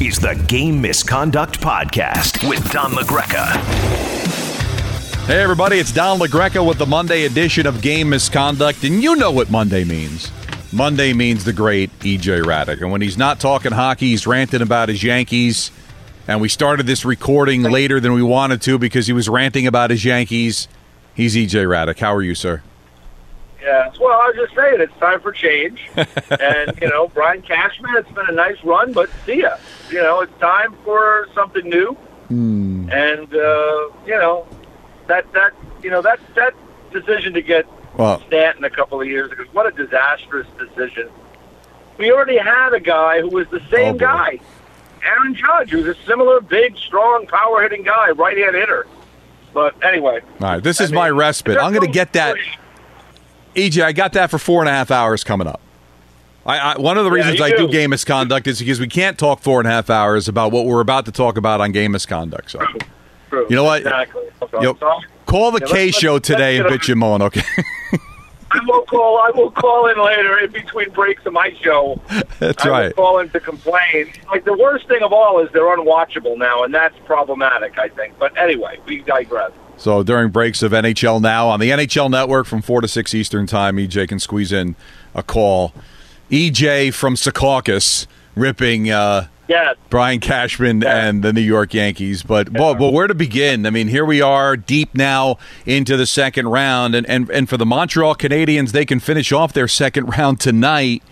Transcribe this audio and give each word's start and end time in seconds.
Is 0.00 0.18
the 0.18 0.34
Game 0.48 0.82
Misconduct 0.82 1.60
Podcast 1.60 2.48
with 2.48 2.68
Don 2.72 2.90
LaGreca. 2.90 3.52
Hey, 5.26 5.40
everybody, 5.40 5.78
it's 5.78 5.92
Don 5.92 6.18
LaGreca 6.18 6.66
with 6.66 6.78
the 6.78 6.86
Monday 6.86 7.26
edition 7.26 7.64
of 7.66 7.80
Game 7.80 8.10
Misconduct, 8.10 8.82
and 8.82 9.02
you 9.02 9.14
know 9.14 9.30
what 9.30 9.50
Monday 9.50 9.84
means. 9.84 10.32
Monday 10.72 11.12
means 11.12 11.44
the 11.44 11.52
great 11.52 11.96
EJ 12.00 12.42
Hradek. 12.42 12.80
And 12.82 12.90
when 12.90 13.02
he's 13.02 13.16
not 13.16 13.38
talking 13.38 13.70
hockey, 13.70 14.08
he's 14.08 14.26
ranting 14.26 14.62
about 14.62 14.88
his 14.88 15.04
Yankees. 15.04 15.70
And 16.26 16.40
we 16.40 16.48
started 16.48 16.86
this 16.86 17.04
recording 17.04 17.62
later 17.62 18.00
than 18.00 18.12
we 18.14 18.22
wanted 18.22 18.60
to 18.62 18.78
because 18.78 19.06
he 19.06 19.12
was 19.12 19.28
ranting 19.28 19.66
about 19.66 19.90
his 19.90 20.04
Yankees. 20.04 20.66
He's 21.14 21.36
EJ 21.36 21.66
Hradek. 21.66 22.00
How 22.00 22.12
are 22.14 22.22
you, 22.22 22.34
sir? 22.34 22.62
Yeah, 23.64 23.90
well, 23.98 24.20
I 24.20 24.26
was 24.26 24.36
just 24.36 24.54
saying 24.54 24.78
it's 24.80 24.92
time 25.00 25.20
for 25.22 25.32
change, 25.32 25.88
and 25.96 26.78
you 26.82 26.88
know, 26.90 27.08
Brian 27.08 27.40
Cashman, 27.40 27.94
it's 27.96 28.10
been 28.10 28.28
a 28.28 28.32
nice 28.32 28.62
run, 28.62 28.92
but 28.92 29.08
see 29.24 29.40
ya. 29.40 29.56
You 29.88 30.02
know, 30.02 30.20
it's 30.20 30.38
time 30.38 30.76
for 30.84 31.28
something 31.34 31.66
new, 31.66 31.96
mm. 32.30 32.92
and 32.92 33.34
uh, 33.34 33.88
you 34.06 34.18
know, 34.18 34.46
that 35.06 35.32
that 35.32 35.54
you 35.82 35.88
know 35.88 36.02
that 36.02 36.20
that 36.34 36.52
decision 36.92 37.32
to 37.32 37.40
get 37.40 37.66
well, 37.96 38.20
Stanton 38.26 38.64
a 38.64 38.70
couple 38.70 39.00
of 39.00 39.06
years 39.06 39.32
ago, 39.32 39.44
what 39.52 39.66
a 39.66 39.70
disastrous 39.70 40.46
decision. 40.58 41.08
We 41.96 42.12
already 42.12 42.36
had 42.36 42.74
a 42.74 42.80
guy 42.80 43.22
who 43.22 43.28
was 43.28 43.48
the 43.48 43.62
same 43.70 43.94
oh 43.94 43.98
guy, 43.98 44.40
Aaron 45.02 45.34
Judge, 45.34 45.70
who's 45.70 45.86
a 45.86 45.98
similar 46.04 46.42
big, 46.42 46.76
strong, 46.76 47.26
power 47.28 47.62
hitting 47.62 47.82
guy, 47.82 48.10
right 48.10 48.36
hand 48.36 48.56
hitter. 48.56 48.86
But 49.54 49.82
anyway, 49.82 50.20
all 50.40 50.48
right, 50.48 50.62
this 50.62 50.82
I 50.82 50.84
is 50.84 50.90
mean, 50.90 51.00
my 51.00 51.08
respite. 51.08 51.56
I'm 51.56 51.72
going 51.72 51.86
to 51.86 51.92
get 51.92 52.12
that. 52.12 52.34
Push. 52.34 52.58
EJ, 53.54 53.82
I 53.82 53.92
got 53.92 54.12
that 54.14 54.30
for 54.30 54.38
four 54.38 54.60
and 54.60 54.68
a 54.68 54.72
half 54.72 54.90
hours 54.90 55.24
coming 55.24 55.46
up. 55.46 55.60
I, 56.46 56.58
I 56.58 56.78
one 56.78 56.98
of 56.98 57.04
the 57.04 57.10
reasons 57.10 57.38
you 57.38 57.44
I 57.44 57.50
do 57.50 57.66
do. 57.66 57.68
game 57.68 57.90
misconduct 57.90 58.46
is 58.46 58.58
because 58.58 58.78
we 58.80 58.86
can't 58.88 59.18
talk 59.18 59.40
four 59.40 59.60
and 59.60 59.66
a 59.68 59.70
half 59.70 59.88
hours 59.88 60.28
about 60.28 60.52
what 60.52 60.66
we're 60.66 60.80
about 60.80 61.06
to 61.06 61.12
talk 61.12 61.38
about 61.38 61.60
on 61.60 61.72
game 61.72 61.92
misconduct. 61.92 62.50
So 62.50 62.60
True. 63.30 63.46
You 63.48 63.56
know 63.56 63.64
what? 63.64 63.80
Exactly. 63.82 64.24
Yep. 64.60 64.76
so 64.78 65.00
call 65.26 65.50
the 65.52 65.60
Yeah, 65.60 65.66
K 65.72 65.84
let's- 65.86 65.98
show 65.98 66.12
let's- 66.14 66.26
today 66.28 66.58
and 66.58 66.66
bitch 66.68 66.88
and 66.90 67.00
moan, 67.00 67.22
okay? 67.22 67.42
I 68.50 68.60
will 68.68 68.82
call. 68.82 69.18
I 69.18 69.30
will 69.34 69.50
call 69.50 69.88
in 69.88 69.98
later 69.98 70.38
in 70.38 70.52
between 70.52 70.88
breaks 70.90 71.26
of 71.26 71.32
my 71.32 71.52
show. 71.60 72.00
That's 72.38 72.64
I 72.64 72.68
right. 72.68 72.86
will 72.96 73.02
call 73.04 73.18
in 73.18 73.28
to 73.30 73.40
complain. 73.40 74.12
Like 74.30 74.44
the 74.44 74.56
worst 74.56 74.86
thing 74.86 75.02
of 75.02 75.12
all 75.12 75.40
is 75.40 75.50
they're 75.52 75.76
unwatchable 75.76 76.38
now, 76.38 76.62
and 76.62 76.72
that's 76.72 76.94
problematic. 77.04 77.78
I 77.80 77.88
think. 77.88 78.16
But 78.18 78.36
anyway, 78.38 78.78
we 78.86 79.00
digress. 79.02 79.50
So 79.76 80.02
during 80.02 80.30
breaks 80.30 80.62
of 80.62 80.72
NHL 80.72 81.20
now 81.20 81.48
on 81.48 81.60
the 81.60 81.70
NHL 81.70 82.10
Network 82.10 82.46
from 82.46 82.62
four 82.62 82.80
to 82.80 82.88
six 82.88 83.14
Eastern 83.14 83.46
Time, 83.46 83.76
EJ 83.76 84.08
can 84.08 84.18
squeeze 84.18 84.52
in 84.52 84.76
a 85.14 85.22
call. 85.22 85.72
EJ 86.30 86.92
from 86.94 87.16
Secaucus 87.16 88.06
ripping 88.34 88.90
uh, 88.90 89.28
Yes. 89.46 89.76
Brian 89.90 90.20
Cashman 90.20 90.80
Yeah. 90.80 91.06
and 91.06 91.22
the 91.22 91.30
New 91.30 91.42
York 91.42 91.74
Yankees. 91.74 92.22
But, 92.22 92.50
but 92.50 92.78
but 92.78 92.94
where 92.94 93.06
to 93.06 93.14
begin? 93.14 93.66
I 93.66 93.70
mean, 93.70 93.88
here 93.88 94.06
we 94.06 94.22
are 94.22 94.56
deep 94.56 94.94
now 94.94 95.36
into 95.66 95.98
the 95.98 96.06
second 96.06 96.48
round, 96.48 96.94
and 96.94 97.06
and, 97.10 97.28
and 97.28 97.46
for 97.46 97.58
the 97.58 97.66
Montreal 97.66 98.14
Canadiens, 98.14 98.72
they 98.72 98.86
can 98.86 99.00
finish 99.00 99.32
off 99.32 99.52
their 99.52 99.68
second 99.68 100.06
round 100.16 100.40
tonight 100.40 101.02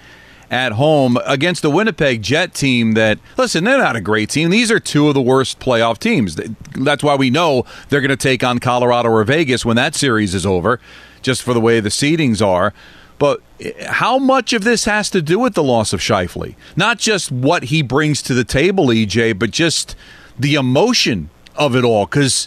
at 0.53 0.72
home 0.72 1.19
against 1.25 1.62
the 1.62 1.70
Winnipeg 1.70 2.20
Jet 2.20 2.53
team 2.53 2.92
that 2.92 3.19
listen, 3.39 3.64
they're 3.64 3.78
not 3.78 3.97
a 3.97 4.03
great 4.03 4.28
team. 4.28 4.50
These 4.50 4.70
are 4.70 4.78
two 4.78 5.08
of 5.08 5.14
the 5.14 5.22
worst 5.22 5.58
playoff 5.58 5.98
teams. 5.98 6.39
That's 6.77 7.03
why 7.03 7.17
we 7.17 7.31
know 7.31 7.64
they're 7.89 8.03
going 8.03 8.11
to 8.11 8.17
take 8.17 8.45
on 8.45 8.58
Colorado 8.58 9.08
or 9.08 9.25
Vegas 9.25 9.64
when 9.64 9.77
that 9.77 9.95
series 9.95 10.34
is 10.34 10.45
over, 10.45 10.78
just 11.23 11.42
for 11.42 11.55
the 11.55 11.61
way 11.61 11.80
the 11.80 11.89
seedings 11.89 12.47
are. 12.47 12.75
But 13.19 13.41
eh, 13.61 13.86
how 13.86 14.19
much 14.19 14.53
of 14.53 14.62
this 14.62 14.84
has 14.84 15.08
to 15.11 15.23
do 15.23 15.39
with 15.39 15.55
the 15.55 15.62
loss 15.62 15.95
of 15.95 16.00
Scheifele? 16.00 16.55
Not 16.77 16.98
just 16.98 17.33
what 17.33 17.64
he 17.64 17.80
brings 17.80 18.20
to 18.23 18.34
the 18.34 18.45
table, 18.45 18.89
EJ, 18.89 19.39
but 19.39 19.53
just 19.53 19.97
the 20.39 20.55
emotion 20.56 21.30
of 21.56 21.75
it 21.75 21.83
all. 21.83 22.05
Because 22.05 22.47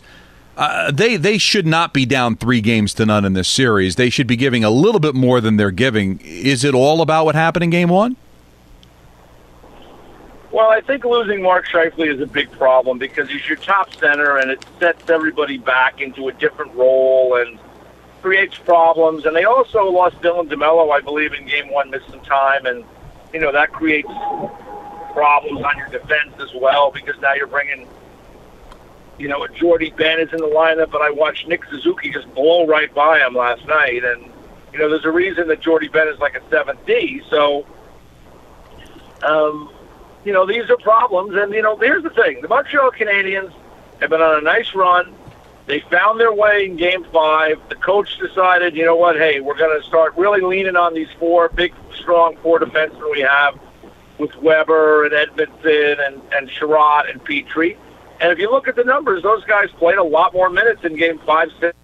uh, 0.58 0.92
they 0.92 1.18
they 1.18 1.38
should 1.38 1.68
not 1.68 1.94
be 1.94 2.06
down 2.06 2.36
three 2.36 2.62
games 2.62 2.94
to 2.96 3.06
none 3.06 3.26
in 3.26 3.34
this 3.34 3.48
series. 3.48 3.96
They 3.96 4.10
should 4.10 4.28
be 4.28 4.36
giving 4.36 4.64
a 4.64 4.70
little 4.70 5.00
bit 5.00 5.14
more 5.14 5.42
than 5.42 5.58
they're 5.58 5.72
giving. 5.72 6.20
Is 6.24 6.64
it 6.64 6.74
all 6.74 7.02
about 7.02 7.26
what 7.26 7.36
happened 7.36 7.64
in 7.64 7.70
Game 7.70 7.90
One? 7.90 8.16
Well, 10.52 10.70
I 10.70 10.80
think 10.80 11.04
losing 11.04 11.42
Mark 11.42 11.68
Scheifele 11.68 12.14
is 12.14 12.22
a 12.22 12.26
big 12.26 12.50
problem 12.54 12.98
because 12.98 13.30
he's 13.30 13.46
your 13.46 13.58
top 13.58 13.94
center, 13.94 14.38
and 14.38 14.50
it 14.50 14.66
sets 14.80 15.10
everybody 15.10 15.58
back 15.58 16.00
into 16.00 16.30
a 16.30 16.32
different 16.32 16.74
role 16.76 17.36
and 17.36 17.60
creates 18.22 18.58
problems. 18.58 19.26
And 19.26 19.36
they 19.36 19.44
also 19.44 19.92
lost 19.92 20.22
Dylan 20.22 20.48
DeMelo, 20.48 20.96
I 20.96 21.02
believe, 21.02 21.34
in 21.34 21.46
Game 21.46 21.70
One, 21.70 21.90
missed 21.90 22.10
some 22.10 22.22
time, 22.22 22.66
and 22.66 22.86
you 23.34 23.42
know 23.42 23.52
that 23.52 23.74
creates 23.74 24.08
problems 25.12 25.62
on 25.62 25.78
your 25.78 25.90
defense 25.90 26.34
as 26.40 26.54
well 26.56 26.90
because 26.90 27.20
now 27.20 27.34
you're 27.34 27.48
bringing. 27.48 27.86
You 29.18 29.30
know, 29.30 29.48
Jordie 29.48 29.92
Benn 29.92 30.20
is 30.20 30.32
in 30.34 30.40
the 30.40 30.48
lineup, 30.48 30.92
but 30.92 31.02
I 31.02 31.10
watched 31.10 31.48
Nick 31.48 31.64
Suzuki 31.70 32.12
just 32.12 32.34
blow 32.36 32.68
right 32.68 32.94
by 32.94 33.20
him 33.20 33.34
last 33.34 33.66
night, 33.66 34.04
and 34.04 34.32
you 34.76 34.82
know, 34.82 34.90
there's 34.90 35.06
a 35.06 35.12
reason 35.12 35.48
that 35.48 35.62
Jordie 35.62 35.88
Benn 35.88 36.10
is 36.10 36.20
like 36.20 36.36
a 36.36 36.42
seventh 36.50 36.86
D. 36.86 37.22
So, 37.30 37.66
um, 39.24 39.72
you 40.26 40.34
know, 40.34 40.46
these 40.46 40.70
are 40.70 40.76
problems. 40.76 41.34
And, 41.36 41.54
you 41.54 41.62
know, 41.62 41.78
here's 41.78 42.04
the 42.04 42.10
thing 42.10 42.42
the 42.42 42.50
Montreal 42.50 42.92
Canadiens 42.92 43.54
have 44.02 44.10
been 44.10 44.22
on 44.22 44.40
a 44.40 44.42
nice 44.42 44.76
run. 44.76 45.16
They 45.68 45.80
found 45.80 46.20
their 46.20 46.34
way 46.34 46.66
in 46.66 46.76
game 46.76 47.06
five. 47.06 47.62
The 47.70 47.76
coach 47.76 48.20
decided, 48.20 48.76
you 48.76 48.86
know 48.86 48.98
what, 48.98 49.16
hey, 49.16 49.40
we're 49.40 49.58
going 49.58 49.82
to 49.82 49.88
start 49.88 50.14
really 50.18 50.42
leaning 50.42 50.76
on 50.76 50.94
these 50.94 51.08
four 51.20 51.48
big, 51.48 51.74
strong 51.96 52.36
four 52.44 52.60
defensemen 52.60 53.10
we 53.12 53.22
have 53.22 53.58
with 54.18 54.36
Weber 54.36 55.06
and 55.06 55.14
Edmundson 55.14 56.06
and, 56.06 56.22
and 56.34 56.50
Chiarot 56.50 57.10
and 57.10 57.24
Petry. 57.24 57.78
And 58.22 58.32
if 58.32 58.40
you 58.40 58.50
look 58.50 58.68
at 58.68 58.76
the 58.76 58.84
numbers, 58.84 59.24
those 59.24 59.44
guys 59.46 59.70
played 59.78 59.98
a 59.98 60.04
lot 60.04 60.34
more 60.34 60.50
minutes 60.50 60.84
in 60.84 60.96
game 60.96 61.20
five, 61.20 61.50
six, 61.60 61.76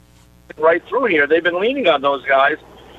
right 0.57 0.85
through 0.87 1.05
here. 1.05 1.27
They've 1.27 1.43
been 1.43 1.59
leaning 1.59 1.87
on 1.87 2.01
those 2.01 2.25
guys. 2.25 2.57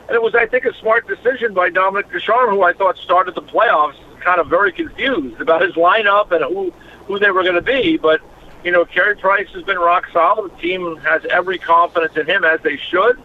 And 0.08 0.10
it 0.10 0.22
was, 0.22 0.34
I 0.34 0.46
think, 0.46 0.64
a 0.64 0.74
smart 0.74 1.06
decision 1.06 1.54
by 1.54 1.70
Dominic 1.70 2.10
Ducharme, 2.10 2.50
who 2.50 2.62
I 2.62 2.72
thought 2.72 2.98
started 2.98 3.34
the 3.34 3.42
playoffs 3.42 3.96
kind 4.20 4.40
of 4.40 4.46
very 4.48 4.72
confused 4.72 5.40
about 5.40 5.62
his 5.62 5.74
lineup 5.74 6.30
and 6.30 6.44
who 6.44 6.72
who 7.06 7.18
they 7.18 7.30
were 7.30 7.42
going 7.42 7.56
to 7.56 7.62
be. 7.62 7.96
But 7.96 8.20
you 8.64 8.70
know, 8.70 8.84
Carey 8.84 9.16
Price 9.16 9.48
has 9.54 9.62
been 9.64 9.78
rock 9.78 10.06
solid. 10.12 10.52
The 10.52 10.56
team 10.56 10.96
has 10.98 11.24
every 11.26 11.58
confidence 11.58 12.16
in 12.16 12.26
him 12.26 12.44
as 12.44 12.60
they 12.62 12.76
should. 12.76 13.20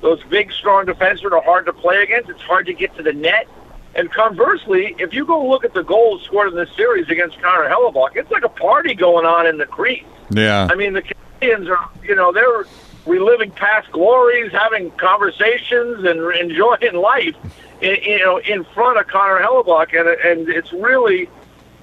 Those 0.00 0.22
big, 0.24 0.50
strong 0.52 0.86
defensemen 0.86 1.32
are 1.32 1.42
hard 1.42 1.66
to 1.66 1.72
play 1.72 2.02
against. 2.02 2.30
It's 2.30 2.42
hard 2.42 2.66
to 2.66 2.74
get 2.74 2.96
to 2.96 3.02
the 3.02 3.12
net. 3.12 3.46
And 3.94 4.10
conversely, 4.12 4.94
if 4.98 5.12
you 5.12 5.26
go 5.26 5.48
look 5.48 5.64
at 5.64 5.74
the 5.74 5.82
goals 5.82 6.22
scored 6.24 6.48
in 6.48 6.56
this 6.56 6.70
series 6.76 7.08
against 7.08 7.40
Connor 7.42 7.68
Hellebuyck, 7.68 8.14
it's 8.14 8.30
like 8.30 8.44
a 8.44 8.48
party 8.48 8.94
going 8.94 9.26
on 9.26 9.46
in 9.46 9.58
the 9.58 9.66
crease. 9.66 10.04
Yeah. 10.30 10.68
I 10.70 10.76
mean, 10.76 10.92
the 10.92 11.02
Canadians 11.02 11.68
are, 11.68 11.90
you 12.04 12.14
know, 12.14 12.32
they're 12.32 12.66
reliving 13.04 13.50
past 13.50 13.90
glories, 13.90 14.52
having 14.52 14.92
conversations, 14.92 16.04
and 16.04 16.20
enjoying 16.36 16.94
life, 16.94 17.34
in, 17.80 17.96
you 18.04 18.18
know, 18.20 18.38
in 18.38 18.62
front 18.64 18.98
of 18.98 19.08
Connor 19.08 19.40
Hellebuyck, 19.40 19.98
and 19.98 20.08
and 20.08 20.48
it's 20.48 20.72
really, 20.72 21.28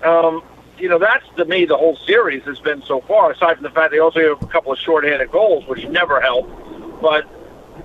um, 0.04 0.44
you 0.78 0.88
know, 0.88 1.00
that's 1.00 1.26
to 1.36 1.44
me 1.44 1.66
the 1.66 1.76
whole 1.76 1.98
series 1.98 2.44
has 2.44 2.60
been 2.60 2.82
so 2.84 3.02
far. 3.02 3.32
Aside 3.32 3.56
from 3.56 3.64
the 3.64 3.70
fact 3.72 3.92
they 3.92 4.00
also 4.00 4.22
have 4.22 4.42
a 4.42 4.48
couple 4.48 4.72
of 4.72 4.80
shorthanded 4.80 5.30
goals, 5.30 5.68
which 5.68 5.86
never 5.88 6.22
help, 6.22 6.50
but. 7.02 7.28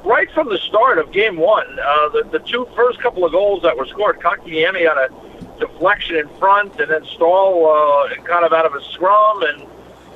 Right 0.04 0.28
from 0.32 0.48
the 0.48 0.58
start 0.58 0.98
of 0.98 1.12
game 1.12 1.36
one, 1.36 1.78
uh, 1.78 2.08
the, 2.08 2.28
the 2.32 2.40
two 2.40 2.66
first 2.74 3.00
couple 3.00 3.24
of 3.24 3.30
goals 3.30 3.62
that 3.62 3.76
were 3.76 3.86
scored, 3.86 4.18
Kotkaniemi 4.18 4.90
on 4.90 4.98
a 4.98 5.58
deflection 5.60 6.16
in 6.16 6.28
front, 6.38 6.78
and 6.80 6.90
then 6.90 7.04
Staal 7.04 7.66
uh, 7.66 8.22
kind 8.24 8.44
of 8.44 8.52
out 8.52 8.66
of 8.66 8.74
a 8.74 8.82
scrum, 8.82 9.42
and 9.42 9.66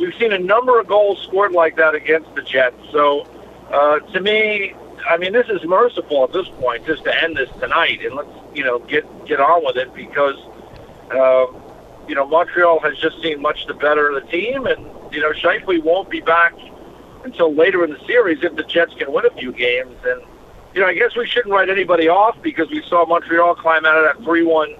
we've 0.00 0.14
seen 0.14 0.32
a 0.32 0.38
number 0.38 0.80
of 0.80 0.88
goals 0.88 1.22
scored 1.22 1.52
like 1.52 1.76
that 1.76 1.94
against 1.94 2.34
the 2.34 2.42
Jets. 2.42 2.76
So, 2.90 3.28
uh, 3.70 4.00
to 4.00 4.20
me, 4.20 4.74
I 5.08 5.18
mean, 5.18 5.32
this 5.32 5.48
is 5.48 5.62
merciful 5.64 6.24
at 6.24 6.32
this 6.32 6.48
point, 6.60 6.84
just 6.84 7.04
to 7.04 7.22
end 7.22 7.36
this 7.36 7.50
tonight, 7.60 8.04
and 8.04 8.16
let's 8.16 8.28
you 8.54 8.64
know 8.64 8.80
get 8.80 9.04
get 9.26 9.38
on 9.38 9.64
with 9.64 9.76
it 9.76 9.94
because, 9.94 10.36
uh, 11.12 11.46
you 12.08 12.16
know, 12.16 12.26
Montreal 12.26 12.80
has 12.80 12.98
just 12.98 13.22
seen 13.22 13.40
much 13.40 13.66
the 13.66 13.74
better 13.74 14.08
of 14.08 14.20
the 14.20 14.28
team, 14.32 14.66
and 14.66 14.84
you 15.12 15.20
know, 15.20 15.30
Scheifele 15.30 15.80
won't 15.80 16.10
be 16.10 16.20
back 16.20 16.54
until 17.26 17.52
later 17.54 17.84
in 17.84 17.90
the 17.90 17.98
series 18.06 18.42
if 18.42 18.56
the 18.56 18.62
Jets 18.64 18.94
can 18.94 19.12
win 19.12 19.26
a 19.26 19.30
few 19.30 19.52
games. 19.52 19.94
And 20.04 20.22
you 20.74 20.80
know, 20.80 20.86
I 20.86 20.94
guess 20.94 21.14
we 21.16 21.26
shouldn't 21.26 21.52
write 21.52 21.68
anybody 21.68 22.08
off 22.08 22.40
because 22.42 22.70
we 22.70 22.82
saw 22.88 23.04
Montreal 23.06 23.54
climb 23.56 23.84
out 23.84 23.96
of 23.98 24.04
that 24.04 24.24
three-one 24.24 24.74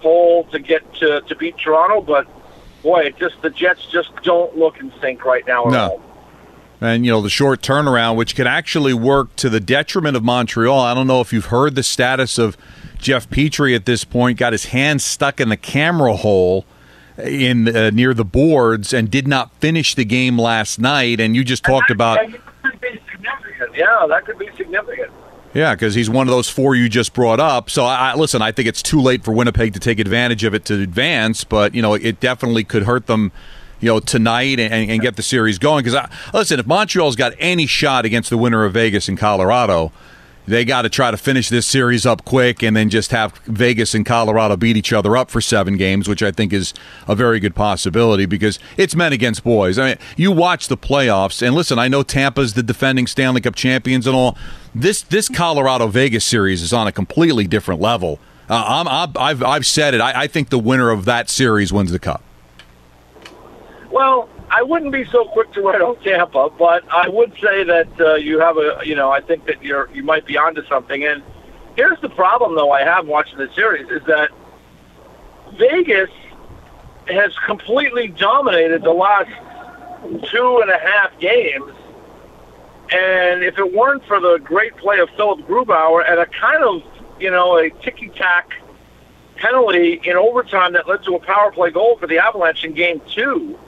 hole 0.00 0.44
to 0.52 0.58
get 0.58 0.82
to 0.96 1.20
to 1.22 1.34
beat 1.34 1.56
Toronto, 1.58 2.00
but 2.00 2.26
boy, 2.82 3.00
it 3.06 3.16
just 3.18 3.40
the 3.42 3.50
Jets 3.50 3.86
just 3.90 4.10
don't 4.22 4.56
look 4.56 4.78
in 4.78 4.92
sync 5.00 5.24
right 5.24 5.44
now 5.46 5.66
at 5.66 5.72
No. 5.72 5.88
all. 5.88 6.02
and 6.80 7.04
you 7.06 7.10
know 7.12 7.22
the 7.22 7.30
short 7.30 7.62
turnaround, 7.62 8.16
which 8.16 8.36
could 8.36 8.46
actually 8.46 8.92
work 8.94 9.34
to 9.36 9.48
the 9.48 9.60
detriment 9.60 10.16
of 10.16 10.22
Montreal. 10.22 10.78
I 10.80 10.94
don't 10.94 11.06
know 11.06 11.20
if 11.20 11.32
you've 11.32 11.46
heard 11.46 11.74
the 11.74 11.82
status 11.82 12.38
of 12.38 12.56
Jeff 12.98 13.28
Petry 13.30 13.74
at 13.74 13.86
this 13.86 14.04
point. 14.04 14.38
Got 14.38 14.52
his 14.52 14.66
hand 14.66 15.00
stuck 15.00 15.40
in 15.40 15.48
the 15.48 15.56
camera 15.56 16.14
hole 16.14 16.64
in 17.18 17.74
uh, 17.74 17.90
near 17.90 18.14
the 18.14 18.24
boards 18.24 18.92
and 18.92 19.10
did 19.10 19.26
not 19.26 19.54
finish 19.56 19.94
the 19.94 20.04
game 20.04 20.38
last 20.38 20.78
night. 20.78 21.20
And 21.20 21.34
you 21.34 21.44
just 21.44 21.64
talked 21.64 21.90
about 21.90 22.18
That 22.18 22.40
could 22.62 22.80
be 22.80 23.00
significant. 23.10 23.76
Yeah, 23.76 24.06
that 24.08 24.24
could 24.24 24.38
be 24.38 24.48
significant. 24.56 25.10
Yeah, 25.54 25.74
because 25.74 25.94
he's 25.94 26.10
one 26.10 26.28
of 26.28 26.32
those 26.32 26.50
four 26.50 26.74
you 26.74 26.88
just 26.88 27.14
brought 27.14 27.40
up. 27.40 27.70
So, 27.70 27.84
I, 27.84 28.14
listen, 28.14 28.42
I 28.42 28.52
think 28.52 28.68
it's 28.68 28.82
too 28.82 29.00
late 29.00 29.24
for 29.24 29.32
Winnipeg 29.32 29.72
to 29.72 29.80
take 29.80 29.98
advantage 29.98 30.44
of 30.44 30.54
it 30.54 30.66
to 30.66 30.82
advance, 30.82 31.44
but 31.44 31.74
you 31.74 31.80
know, 31.80 31.94
it 31.94 32.20
definitely 32.20 32.62
could 32.62 32.82
hurt 32.82 33.06
them 33.06 33.32
you 33.80 33.88
know, 33.88 34.00
tonight 34.00 34.58
and, 34.58 34.90
and 34.90 35.00
get 35.00 35.16
the 35.16 35.22
series 35.22 35.58
going. 35.58 35.84
Because 35.84 36.08
listen, 36.32 36.60
if 36.60 36.66
Montreal's 36.66 37.16
got 37.16 37.32
any 37.38 37.66
shot 37.66 38.04
against 38.04 38.30
the 38.30 38.38
winner 38.38 38.64
of 38.64 38.72
Vegas 38.72 39.08
and 39.08 39.18
Colorado, 39.18 39.92
they 40.46 40.64
got 40.64 40.82
to 40.82 40.88
try 40.88 41.10
to 41.10 41.16
finish 41.16 41.48
this 41.48 41.66
series 41.66 42.06
up 42.06 42.24
quick 42.24 42.62
and 42.62 42.76
then 42.76 42.88
just 42.88 43.10
have 43.10 43.36
Vegas 43.46 43.94
and 43.94 44.06
Colorado 44.06 44.56
beat 44.56 44.76
each 44.76 44.92
other 44.92 45.16
up 45.16 45.30
for 45.30 45.40
seven 45.40 45.76
games, 45.76 46.08
which 46.08 46.22
I 46.22 46.30
think 46.30 46.52
is 46.52 46.72
a 47.08 47.14
very 47.14 47.40
good 47.40 47.54
possibility 47.54 48.26
because 48.26 48.58
it's 48.76 48.94
men 48.94 49.12
against 49.12 49.44
boys. 49.44 49.78
I 49.78 49.88
mean, 49.88 49.98
you 50.16 50.32
watch 50.32 50.68
the 50.68 50.76
playoffs 50.76 51.44
and 51.44 51.54
listen. 51.54 51.78
I 51.78 51.88
know 51.88 52.02
Tampa's 52.02 52.54
the 52.54 52.62
defending 52.62 53.06
Stanley 53.06 53.40
Cup 53.40 53.54
champions 53.54 54.06
and 54.06 54.14
all. 54.14 54.38
This 54.74 55.02
this 55.02 55.28
Colorado 55.28 55.88
Vegas 55.88 56.24
series 56.24 56.62
is 56.62 56.72
on 56.72 56.86
a 56.86 56.92
completely 56.92 57.46
different 57.46 57.80
level. 57.80 58.20
Uh, 58.48 58.84
i 59.16 59.28
have 59.28 59.42
I've 59.42 59.66
said 59.66 59.94
it. 59.94 60.00
I, 60.00 60.22
I 60.22 60.26
think 60.26 60.50
the 60.50 60.58
winner 60.58 60.90
of 60.90 61.04
that 61.06 61.28
series 61.28 61.72
wins 61.72 61.90
the 61.90 61.98
cup. 61.98 62.22
Well, 63.90 64.28
I 64.56 64.62
wouldn't 64.62 64.90
be 64.90 65.04
so 65.04 65.26
quick 65.26 65.52
to 65.52 65.60
write 65.60 65.82
on 65.82 66.02
Tampa, 66.02 66.48
but 66.48 66.82
I 66.90 67.10
would 67.10 67.30
say 67.42 67.62
that 67.64 67.88
uh, 68.00 68.14
you 68.14 68.40
have 68.40 68.56
a, 68.56 68.80
you 68.86 68.94
know, 68.94 69.10
I 69.10 69.20
think 69.20 69.44
that 69.44 69.62
you're 69.62 69.90
you 69.92 70.02
might 70.02 70.24
be 70.24 70.38
onto 70.38 70.64
something. 70.64 71.04
And 71.04 71.22
here's 71.76 72.00
the 72.00 72.08
problem, 72.08 72.54
though, 72.54 72.70
I 72.70 72.82
have 72.82 73.06
watching 73.06 73.36
the 73.36 73.52
series 73.54 73.90
is 73.90 74.02
that 74.06 74.30
Vegas 75.58 76.08
has 77.06 77.36
completely 77.44 78.08
dominated 78.08 78.82
the 78.82 78.92
last 78.92 79.28
two 80.32 80.60
and 80.62 80.70
a 80.70 80.78
half 80.78 81.18
games. 81.20 81.74
And 82.90 83.44
if 83.44 83.58
it 83.58 83.74
weren't 83.74 84.06
for 84.06 84.20
the 84.20 84.38
great 84.42 84.74
play 84.78 85.00
of 85.00 85.10
Philipp 85.18 85.46
Grubauer 85.46 86.10
and 86.10 86.18
a 86.18 86.24
kind 86.24 86.64
of, 86.64 86.82
you 87.20 87.30
know, 87.30 87.58
a 87.58 87.68
ticky 87.82 88.08
tack 88.08 88.54
penalty 89.34 90.00
in 90.02 90.16
overtime 90.16 90.72
that 90.72 90.88
led 90.88 91.04
to 91.04 91.14
a 91.14 91.20
power 91.20 91.52
play 91.52 91.70
goal 91.70 91.98
for 91.98 92.06
the 92.06 92.16
Avalanche 92.16 92.64
in 92.64 92.72
game 92.72 93.02
two, 93.06 93.58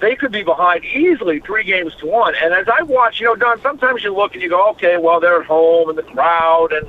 they 0.00 0.14
could 0.14 0.32
be 0.32 0.42
behind 0.42 0.84
easily 0.84 1.40
three 1.40 1.64
games 1.64 1.94
to 1.96 2.06
one. 2.06 2.34
And 2.42 2.52
as 2.52 2.66
I 2.68 2.82
watch, 2.82 3.20
you 3.20 3.26
know, 3.26 3.36
Don, 3.36 3.60
sometimes 3.62 4.04
you 4.04 4.14
look 4.14 4.34
and 4.34 4.42
you 4.42 4.50
go, 4.50 4.70
okay, 4.70 4.98
well, 4.98 5.20
they're 5.20 5.40
at 5.40 5.46
home 5.46 5.88
and 5.88 5.96
the 5.96 6.02
crowd 6.02 6.72
and, 6.72 6.86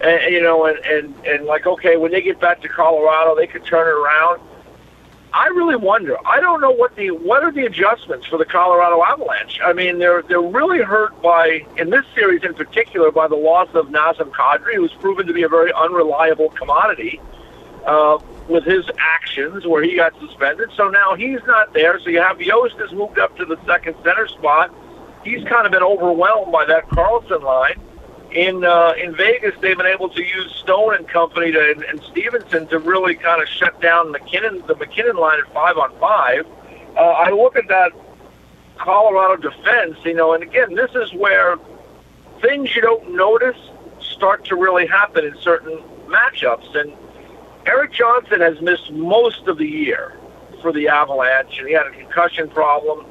and 0.00 0.32
you 0.32 0.40
know, 0.40 0.66
and, 0.66 0.78
and, 0.78 1.14
and 1.26 1.44
like, 1.44 1.66
okay, 1.66 1.96
when 1.96 2.12
they 2.12 2.22
get 2.22 2.40
back 2.40 2.62
to 2.62 2.68
Colorado, 2.68 3.36
they 3.36 3.46
could 3.46 3.64
turn 3.64 3.86
it 3.86 3.90
around. 3.90 4.40
I 5.32 5.48
really 5.48 5.76
wonder. 5.76 6.16
I 6.26 6.40
don't 6.40 6.60
know 6.62 6.70
what 6.70 6.96
the 6.96 7.10
what 7.10 7.42
are 7.42 7.52
the 7.52 7.66
adjustments 7.66 8.26
for 8.26 8.38
the 8.38 8.46
Colorado 8.46 9.04
Avalanche. 9.04 9.60
I 9.62 9.74
mean, 9.74 9.98
they're 9.98 10.22
they're 10.22 10.40
really 10.40 10.80
hurt 10.80 11.20
by 11.20 11.66
in 11.76 11.90
this 11.90 12.04
series 12.14 12.44
in 12.44 12.54
particular 12.54 13.10
by 13.10 13.28
the 13.28 13.36
loss 13.36 13.68
of 13.74 13.88
Nazem 13.88 14.30
Kadri, 14.30 14.76
who's 14.76 14.92
proven 14.94 15.26
to 15.26 15.34
be 15.34 15.42
a 15.42 15.48
very 15.48 15.70
unreliable 15.74 16.48
commodity. 16.50 17.20
Uh, 17.86 18.18
with 18.48 18.64
his 18.64 18.84
actions 18.98 19.66
where 19.66 19.82
he 19.82 19.94
got 19.94 20.18
suspended. 20.20 20.70
So 20.76 20.88
now 20.88 21.14
he's 21.14 21.40
not 21.46 21.74
there. 21.74 22.00
So 22.00 22.10
you 22.10 22.20
have 22.20 22.38
Jost 22.38 22.76
has 22.78 22.92
moved 22.92 23.18
up 23.18 23.36
to 23.36 23.44
the 23.44 23.58
second 23.66 23.94
center 24.02 24.26
spot. 24.26 24.74
He's 25.24 25.44
kind 25.44 25.66
of 25.66 25.72
been 25.72 25.82
overwhelmed 25.82 26.50
by 26.50 26.64
that 26.66 26.88
Karlsson 26.88 27.42
line. 27.42 27.80
In 28.32 28.64
uh, 28.64 28.92
in 29.02 29.14
Vegas, 29.14 29.54
they've 29.60 29.76
been 29.76 29.86
able 29.86 30.10
to 30.10 30.22
use 30.22 30.54
Stone 30.62 30.96
and 30.96 31.08
company 31.08 31.50
to, 31.52 31.70
and, 31.70 31.82
and 31.84 32.02
Stephenson 32.10 32.66
to 32.68 32.78
really 32.78 33.14
kind 33.14 33.42
of 33.42 33.48
shut 33.48 33.80
down 33.80 34.12
MacKinnon, 34.12 34.62
the 34.66 34.74
MacKinnon 34.74 35.16
line 35.16 35.38
at 35.40 35.52
five 35.54 35.78
on 35.78 35.98
five. 35.98 36.46
Uh, 36.94 37.00
I 37.00 37.30
look 37.30 37.56
at 37.56 37.68
that 37.68 37.92
Colorado 38.76 39.36
defense, 39.36 39.96
you 40.04 40.14
know, 40.14 40.34
and 40.34 40.42
again, 40.42 40.74
this 40.74 40.90
is 40.94 41.12
where 41.14 41.56
things 42.42 42.74
you 42.76 42.82
don't 42.82 43.14
notice 43.14 43.56
start 44.00 44.44
to 44.46 44.56
really 44.56 44.86
happen 44.86 45.24
in 45.24 45.36
certain 45.40 45.78
matchups. 46.06 46.78
And 46.78 46.92
Erik 47.68 47.92
Johnson 47.92 48.40
has 48.40 48.58
missed 48.62 48.90
most 48.92 49.46
of 49.46 49.58
the 49.58 49.66
year 49.66 50.18
for 50.62 50.72
the 50.72 50.88
Avalanche, 50.88 51.58
and 51.58 51.68
he 51.68 51.74
had 51.74 51.86
a 51.86 51.90
concussion 51.90 52.48
problem. 52.48 53.04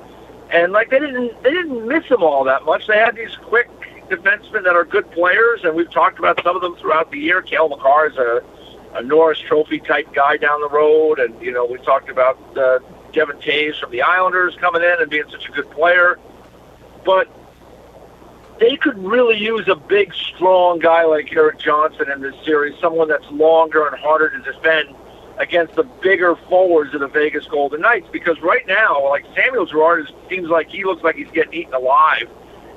And 0.51 0.71
like 0.71 0.89
they 0.89 0.99
didn't 0.99 1.43
they 1.43 1.51
didn't 1.51 1.87
miss 1.87 2.05
him 2.05 2.23
all 2.23 2.43
that 2.45 2.65
much. 2.65 2.87
They 2.87 2.97
had 2.97 3.15
these 3.15 3.35
quick 3.35 3.69
defensemen 4.09 4.63
that 4.63 4.75
are 4.75 4.83
good 4.83 5.11
players, 5.11 5.63
and 5.63 5.75
we've 5.75 5.91
talked 5.91 6.17
about 6.17 6.41
some 6.43 6.55
of 6.55 6.63
them 6.63 6.75
throughout 6.77 7.11
the 7.11 7.19
year. 7.19 7.43
Cale 7.43 7.69
Makar 7.69 8.07
is 8.07 8.17
a, 8.17 8.41
a 8.95 9.03
Norris 9.03 9.39
Trophy 9.39 9.79
type 9.79 10.11
guy 10.13 10.37
down 10.37 10.59
the 10.61 10.69
road, 10.69 11.19
and 11.19 11.39
you 11.39 11.51
know 11.51 11.65
we 11.65 11.77
talked 11.79 12.09
about 12.09 12.39
uh, 12.57 12.79
Devon 13.11 13.37
Toews 13.37 13.79
from 13.79 13.91
the 13.91 14.01
Islanders 14.01 14.55
coming 14.59 14.81
in 14.81 14.95
and 14.99 15.09
being 15.09 15.29
such 15.29 15.47
a 15.47 15.51
good 15.51 15.69
player. 15.69 16.17
But 17.05 17.29
they 18.59 18.75
could 18.77 18.97
really 18.97 19.37
use 19.37 19.67
a 19.67 19.75
big, 19.75 20.13
strong 20.13 20.79
guy 20.79 21.05
like 21.05 21.31
Erik 21.31 21.59
Johnson 21.59 22.11
in 22.11 22.21
this 22.21 22.35
series, 22.43 22.79
someone 22.79 23.07
that's 23.07 23.29
longer 23.31 23.87
and 23.87 23.97
harder 23.97 24.29
to 24.29 24.39
defend 24.39 24.95
against 25.37 25.75
the 25.75 25.83
bigger 25.83 26.35
forwards 26.49 26.93
of 26.93 27.01
the 27.01 27.07
Vegas 27.07 27.45
Golden 27.45 27.81
Knights. 27.81 28.07
Because 28.11 28.39
right 28.41 28.65
now, 28.67 29.07
like 29.09 29.25
Samuel 29.35 29.65
Girard 29.65 30.07
is, 30.07 30.15
seems 30.29 30.49
like 30.49 30.69
he 30.69 30.83
looks 30.83 31.03
like 31.03 31.15
he's 31.15 31.29
getting 31.31 31.53
eaten 31.53 31.73
alive 31.73 32.27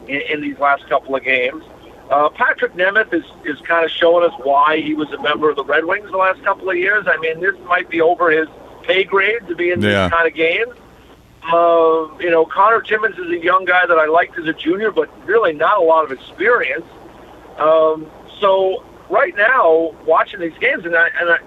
in, 0.09 0.21
in 0.23 0.41
these 0.41 0.59
last 0.59 0.87
couple 0.89 1.17
of 1.17 1.25
games. 1.25 1.65
Uh, 2.11 2.29
Patrik 2.31 2.75
Nemeth 2.75 3.15
is, 3.15 3.25
is 3.45 3.61
kind 3.61 3.85
of 3.85 3.91
showing 3.91 4.29
us 4.29 4.37
why 4.43 4.81
he 4.81 4.95
was 4.95 5.11
a 5.13 5.23
member 5.23 5.49
of 5.49 5.57
the 5.57 5.65
Red 5.65 5.85
Wings 5.85 6.11
the 6.11 6.17
last 6.17 6.43
couple 6.43 6.69
of 6.69 6.77
years. 6.77 7.07
I 7.07 7.17
mean, 7.19 7.41
this 7.41 7.55
might 7.67 7.89
be 7.89 8.01
over 8.01 8.31
his 8.31 8.49
pay 8.83 9.05
grade 9.05 9.47
to 9.47 9.55
be 9.55 9.71
in 9.71 9.81
yeah. 9.81 10.05
these 10.05 10.13
kind 10.13 10.27
of 10.27 10.35
games. 10.35 10.75
Uh, 11.43 12.09
you 12.21 12.31
know, 12.31 12.45
Connor 12.45 12.81
Timmins 12.83 13.19
is 13.19 13.31
a 13.31 13.39
young 13.39 13.65
guy 13.65 13.87
that 13.87 13.99
I 13.99 14.07
liked 14.07 14.39
as 14.39 14.47
a 14.47 14.53
junior, 14.53 14.91
but 14.91 15.09
really 15.27 15.53
not 15.53 15.79
a 15.79 15.83
lot 15.83 16.05
of 16.05 16.13
experience. 16.13 16.85
Um, 17.59 18.11
so 18.41 18.85
right 19.09 19.35
now, 19.37 19.95
watching 20.05 20.41
these 20.41 20.57
games, 20.59 20.85
and 20.85 20.95
I 20.95 21.09
and 21.19 21.31
I, 21.31 21.39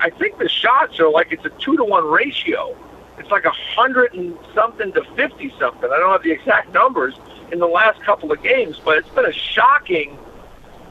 I 0.00 0.10
think 0.10 0.38
the 0.38 0.48
shots 0.48 1.00
are 1.00 1.10
like 1.10 1.32
it's 1.32 1.44
a 1.44 1.50
two 1.50 1.76
to 1.76 1.84
one 1.84 2.04
ratio. 2.10 2.76
It's 3.18 3.30
like 3.30 3.44
a 3.44 3.50
hundred 3.50 4.14
and 4.14 4.36
something 4.54 4.92
to 4.92 5.04
fifty 5.16 5.52
something. 5.58 5.90
I 5.90 5.98
don't 5.98 6.12
have 6.12 6.22
the 6.22 6.32
exact 6.32 6.72
numbers 6.72 7.14
in 7.50 7.58
the 7.58 7.66
last 7.66 8.00
couple 8.02 8.32
of 8.32 8.42
games, 8.42 8.80
but 8.84 8.98
it's 8.98 9.08
been 9.10 9.26
a 9.26 9.32
shocking 9.32 10.16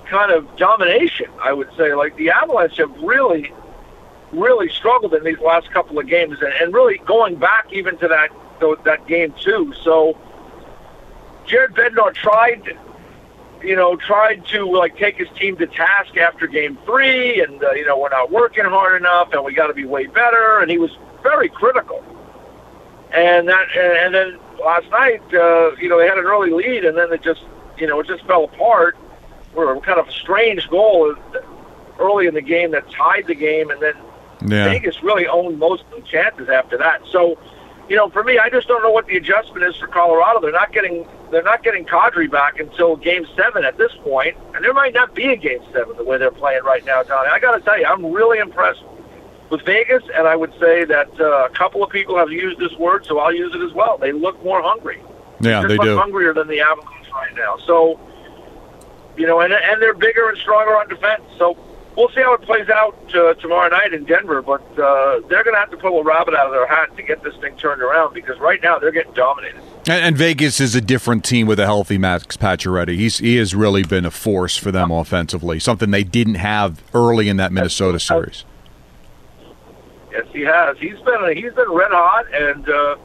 kind 0.05 0.31
of 0.31 0.55
domination. 0.57 1.27
I 1.41 1.53
would 1.53 1.69
say, 1.77 1.93
like 1.93 2.15
the 2.17 2.31
Avalanche 2.31 2.77
have 2.77 2.95
really 3.01 3.51
really 4.31 4.69
struggled 4.69 5.13
in 5.13 5.23
these 5.23 5.39
last 5.39 5.71
couple 5.71 5.99
of 5.99 6.07
games, 6.07 6.37
and, 6.41 6.53
and 6.53 6.73
really 6.73 6.97
going 6.99 7.35
back 7.35 7.67
even 7.71 7.97
to 7.97 8.07
that 8.07 8.29
that 8.85 9.07
game 9.07 9.33
too. 9.41 9.73
So 9.83 10.17
Jared 11.45 11.73
Bednar 11.73 12.13
tried, 12.13 12.77
you 13.63 13.75
know, 13.75 13.95
tried 13.95 14.45
to 14.47 14.65
like 14.69 14.97
take 14.97 15.17
his 15.17 15.29
team 15.37 15.57
to 15.57 15.67
task 15.67 16.15
after 16.17 16.47
game 16.47 16.77
three, 16.85 17.41
and 17.41 17.63
uh, 17.63 17.71
you 17.71 17.85
know 17.85 17.97
we're 17.97 18.09
not 18.09 18.31
working 18.31 18.65
hard 18.65 19.01
enough, 19.01 19.33
and 19.33 19.43
we 19.43 19.53
got 19.53 19.67
to 19.67 19.73
be 19.73 19.85
way 19.85 20.05
better. 20.05 20.59
And 20.59 20.69
he 20.69 20.77
was 20.77 20.91
very 21.23 21.49
critical. 21.49 22.03
And 23.13 23.49
that, 23.49 23.67
and 23.75 24.15
then 24.15 24.39
last 24.63 24.89
night, 24.89 25.21
uh, 25.33 25.75
you 25.75 25.89
know, 25.89 25.99
they 25.99 26.07
had 26.07 26.17
an 26.17 26.23
early 26.23 26.51
lead, 26.51 26.85
and 26.85 26.97
then 26.97 27.11
it 27.11 27.21
just, 27.21 27.43
you 27.77 27.85
know, 27.85 27.99
it 27.99 28.07
just 28.07 28.23
fell 28.25 28.45
apart. 28.45 28.97
We're 29.53 29.77
kind 29.81 29.99
of 29.99 30.07
a 30.07 30.11
strange 30.13 30.69
goal 30.69 31.13
early 31.99 32.27
in 32.27 32.33
the 32.33 32.41
game 32.41 32.71
that 32.71 32.89
tied 32.89 33.27
the 33.27 33.35
game, 33.35 33.69
and 33.69 33.81
then 33.81 33.95
yeah. 34.45 34.65
Vegas 34.65 35.01
really 35.03 35.27
owned 35.27 35.59
most 35.59 35.83
of 35.85 35.91
the 35.91 36.01
chances 36.01 36.49
after 36.49 36.77
that. 36.77 37.01
So, 37.11 37.37
you 37.89 37.95
know, 37.95 38.09
for 38.09 38.23
me, 38.23 38.39
I 38.39 38.49
just 38.49 38.67
don't 38.67 38.81
know 38.81 38.91
what 38.91 39.07
the 39.07 39.17
adjustment 39.17 39.63
is 39.63 39.75
for 39.75 39.87
Colorado. 39.87 40.39
They're 40.39 40.51
not 40.51 40.71
getting 40.71 41.07
they're 41.31 41.43
not 41.43 41.63
getting 41.63 41.85
Kadri 41.85 42.29
back 42.29 42.59
until 42.59 42.95
Game 42.95 43.25
Seven 43.35 43.63
at 43.63 43.77
this 43.77 43.91
point, 44.03 44.35
and 44.53 44.63
there 44.63 44.73
might 44.73 44.93
not 44.93 45.13
be 45.15 45.27
a 45.27 45.35
Game 45.35 45.61
Seven 45.73 45.95
the 45.97 46.03
way 46.03 46.17
they're 46.17 46.31
playing 46.31 46.63
right 46.63 46.85
now, 46.85 47.03
Donnie. 47.03 47.29
I 47.29 47.39
got 47.39 47.55
to 47.55 47.61
tell 47.61 47.79
you, 47.79 47.85
I'm 47.85 48.11
really 48.11 48.39
impressed 48.39 48.83
with 49.49 49.65
Vegas, 49.65 50.03
and 50.15 50.27
I 50.27 50.35
would 50.35 50.53
say 50.59 50.85
that 50.85 51.19
uh, 51.19 51.45
a 51.45 51.49
couple 51.49 51.83
of 51.83 51.89
people 51.89 52.17
have 52.17 52.31
used 52.31 52.59
this 52.59 52.73
word, 52.77 53.05
so 53.05 53.19
I'll 53.19 53.33
use 53.33 53.53
it 53.53 53.61
as 53.61 53.73
well. 53.73 53.97
They 53.97 54.11
look 54.11 54.41
more 54.43 54.61
hungry. 54.61 55.01
Yeah, 55.41 55.59
they're 55.59 55.69
they 55.69 55.77
do. 55.77 55.97
Hungrier 55.97 56.33
than 56.33 56.47
the 56.47 56.61
Avalanche 56.61 57.09
right 57.13 57.35
now. 57.35 57.57
So, 57.65 57.99
you 59.17 59.27
know, 59.27 59.41
and 59.41 59.51
and 59.51 59.81
they're 59.81 59.93
bigger 59.93 60.29
and 60.29 60.37
stronger 60.37 60.77
on 60.77 60.87
defense. 60.87 61.23
So 61.37 61.57
we'll 61.95 62.09
see 62.09 62.21
how 62.21 62.33
it 62.33 62.41
plays 62.41 62.69
out 62.69 62.97
uh, 63.15 63.33
tomorrow 63.35 63.69
night 63.69 63.93
in 63.93 64.05
Denver. 64.05 64.41
But 64.41 64.61
uh, 64.79 65.21
they're 65.27 65.43
going 65.43 65.55
to 65.55 65.59
have 65.59 65.71
to 65.71 65.77
pull 65.77 65.99
a 65.99 66.03
rabbit 66.03 66.33
out 66.33 66.47
of 66.47 66.53
their 66.53 66.67
hat 66.67 66.95
to 66.95 67.03
get 67.03 67.23
this 67.23 67.35
thing 67.37 67.55
turned 67.57 67.81
around 67.81 68.13
because 68.13 68.39
right 68.39 68.61
now 68.61 68.79
they're 68.79 68.91
getting 68.91 69.13
dominated. 69.13 69.61
And, 69.87 70.05
and 70.05 70.17
Vegas 70.17 70.59
is 70.59 70.75
a 70.75 70.81
different 70.81 71.25
team 71.25 71.47
with 71.47 71.59
a 71.59 71.65
healthy 71.65 71.97
Max 71.97 72.37
Pacioretty. 72.37 72.95
He's 72.95 73.17
he 73.17 73.37
has 73.37 73.55
really 73.55 73.83
been 73.83 74.05
a 74.05 74.11
force 74.11 74.57
for 74.57 74.71
them 74.71 74.91
offensively, 74.91 75.59
something 75.59 75.91
they 75.91 76.03
didn't 76.03 76.35
have 76.35 76.83
early 76.93 77.29
in 77.29 77.37
that 77.37 77.51
Minnesota 77.51 77.99
series. 77.99 78.45
Yes, 80.11 80.25
he 80.33 80.41
has. 80.41 80.77
He's 80.77 80.99
been 80.99 81.35
he's 81.35 81.53
been 81.53 81.71
red 81.71 81.91
hot, 81.91 82.25
and 82.33 82.67
uh, 82.69 82.95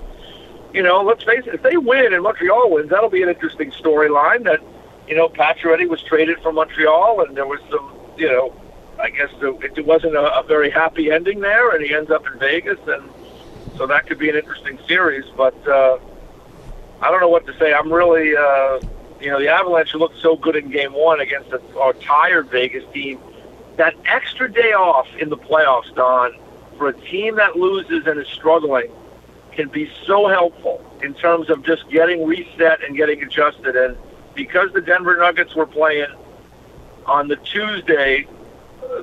you 0.75 0.83
know, 0.83 1.03
let's 1.03 1.23
face 1.23 1.47
it, 1.47 1.55
if 1.55 1.63
they 1.63 1.77
win 1.77 2.13
and 2.13 2.23
Montreal 2.23 2.71
wins, 2.71 2.91
that'll 2.91 3.11
be 3.11 3.23
an 3.23 3.29
interesting 3.29 3.71
storyline. 3.71 4.45
That 4.45 4.61
you 5.09 5.15
know, 5.15 5.29
Pacioretty 5.29 5.89
was 5.89 6.03
traded 6.03 6.41
from 6.43 6.57
Montreal, 6.57 7.25
and 7.25 7.37
there 7.37 7.47
was 7.47 7.61
some 7.71 7.95
you 8.17 8.29
know 8.29 8.53
I 8.99 9.11
guess 9.11 9.31
it 9.41 9.87
wasn't 9.87 10.17
a, 10.17 10.39
a 10.39 10.43
very 10.43 10.71
happy 10.71 11.11
ending 11.11 11.41
there, 11.41 11.75
and 11.75 11.85
he 11.85 11.95
ends 11.95 12.11
up 12.11 12.27
in 12.27 12.39
Vegas, 12.39 12.79
and 12.87 13.11
so 13.77 13.87
that 13.87 14.07
could 14.07 14.19
be 14.19 14.31
an 14.31 14.37
interesting 14.37 14.79
series. 14.89 15.25
But 15.37 15.57
uh, 15.69 15.99
I 17.01 17.11
don't 17.11 17.21
know 17.21 17.29
what 17.29 17.47
to 17.47 17.57
say. 17.59 17.75
I'm 17.75 17.93
really, 17.93 18.35
uh, 18.37 18.81
you 19.21 19.31
know, 19.31 19.39
the 19.39 19.49
Avalanche 19.49 19.95
looked 19.95 20.19
so 20.21 20.37
good 20.37 20.57
in 20.57 20.71
game 20.71 20.93
one 20.93 21.21
against 21.21 21.51
a, 21.51 21.61
a 21.79 21.93
tired 21.95 22.49
Vegas 22.51 22.85
team. 22.93 23.21
That 23.77 23.95
extra 24.07 24.51
day 24.51 24.73
off 24.73 25.07
in 25.19 25.29
the 25.29 25.37
playoffs, 25.37 25.95
Don, 25.95 26.35
for 26.79 26.89
a 26.89 26.95
team 26.95 27.37
that 27.37 27.57
loses 27.57 28.07
and 28.07 28.19
is 28.19 28.29
struggling, 28.29 28.91
can 29.53 29.69
be 29.69 29.91
so 30.07 30.29
helpful 30.29 30.83
in 31.03 31.15
terms 31.15 31.51
of 31.51 31.65
just 31.65 31.89
getting 31.91 32.27
reset 32.27 32.83
and 32.83 32.97
getting 32.97 33.23
adjusted. 33.23 33.77
And 33.77 33.97
because 34.35 34.73
the 34.73 34.81
Denver 34.81 35.17
Nuggets 35.19 35.55
were 35.55 35.67
playing 35.67 36.09
on 37.05 37.29
the 37.29 37.37
Tuesday, 37.37 38.27